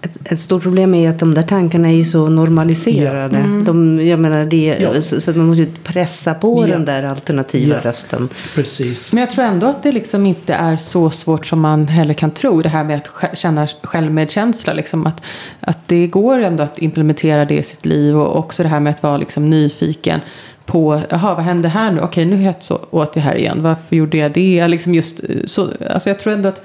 ett, 0.05 0.33
ett 0.33 0.39
stort 0.39 0.63
problem 0.63 0.95
är 0.95 1.11
att 1.11 1.19
de 1.19 1.35
där 1.35 1.43
tankarna 1.43 1.93
är 1.93 2.05
så 2.05 2.29
normaliserade. 2.29 3.39
Ja. 3.39 3.45
Mm. 3.45 3.65
De, 3.65 4.07
jag 4.07 4.21
menar 4.21 4.45
det, 4.45 4.77
ja. 4.81 5.03
så, 5.03 5.21
så, 5.21 5.33
man 5.33 5.47
måste 5.47 5.67
pressa 5.83 6.35
på 6.35 6.65
ja. 6.69 6.73
den 6.73 6.85
där 6.85 7.03
alternativa 7.03 7.77
rösten. 7.83 8.29
Precis. 8.55 9.15
Men 9.15 9.21
jag 9.21 9.31
tror 9.31 9.45
ändå 9.45 9.67
att 9.67 9.83
det 9.83 9.93
liksom 9.93 10.27
inte 10.27 10.55
är 10.55 10.77
så 10.77 11.11
svårt 11.11 11.47
som 11.47 11.61
man 11.61 11.89
heller 11.89 12.15
kan 12.15 12.31
tro. 12.31 12.63
Det 12.63 12.69
här 12.69 12.85
med 12.85 12.97
att 12.97 13.39
känna 13.39 13.67
självmedkänsla. 13.67 14.73
Liksom 14.73 15.07
att, 15.07 15.23
att 15.61 15.89
det 15.89 16.07
går 16.07 16.39
ändå 16.39 16.63
att 16.63 16.79
implementera 16.79 17.45
det 17.45 17.59
i 17.59 17.63
sitt 17.63 17.87
liv. 17.87 18.17
Och 18.17 18.37
också 18.37 18.63
det 18.63 18.69
här 18.69 18.81
med 18.81 18.91
att 18.91 19.03
vara 19.03 19.17
liksom 19.17 19.51
nyfiken 19.51 20.21
på, 20.67 21.01
jaha 21.11 21.35
vad 21.35 21.45
hände 21.45 21.69
här 21.69 21.93
nu? 21.93 22.01
Okej 22.01 22.25
nu 22.25 22.37
hets 22.37 22.71
åt 22.91 23.17
jag 23.17 23.23
här 23.23 23.35
igen. 23.35 23.63
Varför 23.63 23.97
gjorde 23.97 24.19
jag 24.19 24.33
det? 24.33 24.69
Liksom 24.69 24.95
just, 24.95 25.21
så, 25.45 25.69
alltså 25.91 26.11
jag 26.11 26.19
tror 26.19 26.33
ändå 26.33 26.49
att 26.49 26.65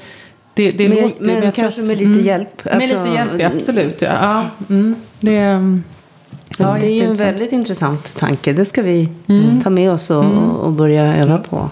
det, 0.59 0.71
det 0.71 0.89
men, 0.89 0.97
låter, 0.97 1.25
men, 1.25 1.39
men 1.39 1.51
kanske 1.51 1.81
med 1.81 1.97
lite 1.97 2.11
mm, 2.11 2.21
hjälp. 2.21 2.61
Alltså, 2.71 2.97
med 2.97 3.05
lite 3.05 3.15
hjälp, 3.15 3.31
ja, 3.41 3.47
absolut. 3.55 4.01
Ja, 4.01 4.07
ja 4.21 4.45
mm, 4.69 4.95
det, 5.19 5.33
ja, 6.57 6.77
det 6.79 6.87
är 6.87 6.93
ju 6.93 7.03
en 7.03 7.15
väldigt 7.15 7.51
intressant 7.51 8.17
tanke. 8.17 8.53
Det 8.53 8.65
ska 8.65 8.81
vi 8.81 9.09
mm. 9.27 9.61
ta 9.61 9.69
med 9.69 9.91
oss 9.91 10.09
och, 10.09 10.23
mm. 10.23 10.49
och 10.49 10.71
börja 10.71 11.15
öva 11.15 11.37
på. 11.37 11.69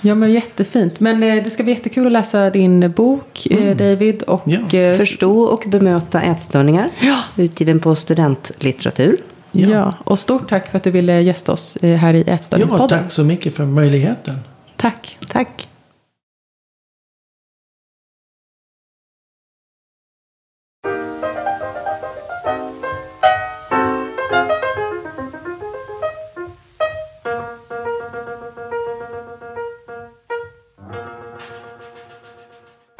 Ja, 0.00 0.14
men 0.14 0.32
jättefint. 0.32 1.00
Men 1.00 1.22
eh, 1.22 1.44
det 1.44 1.50
ska 1.50 1.62
bli 1.62 1.72
jättekul 1.72 2.06
att 2.06 2.12
läsa 2.12 2.50
din 2.50 2.92
bok, 2.96 3.46
eh, 3.50 3.76
David. 3.76 4.22
Och, 4.22 4.42
Ja. 4.44 4.78
eh, 4.78 4.96
Förstå 4.96 5.40
och 5.42 5.64
bemöta 5.66 6.22
ätstörningar. 6.22 6.90
Ja. 7.00 7.18
Utgiven 7.36 7.80
på 7.80 7.94
studentlitteratur. 7.94 9.16
ja. 9.52 9.68
Ja. 9.68 9.94
och 10.04 10.18
stort 10.18 10.48
tack 10.48 10.70
för 10.70 10.76
att 10.76 10.84
du 10.84 10.90
ville 10.90 11.20
gästa 11.20 11.52
oss 11.52 11.78
här 11.82 12.14
i 12.14 12.24
Ja, 12.26 12.32
Ätstörningspodden. 12.32 12.88
tack 12.88 13.12
så 13.12 13.24
mycket 13.24 13.54
för 13.54 13.64
möjligheten. 13.64 14.38
tack. 14.76 15.18
Tack. 15.28 15.67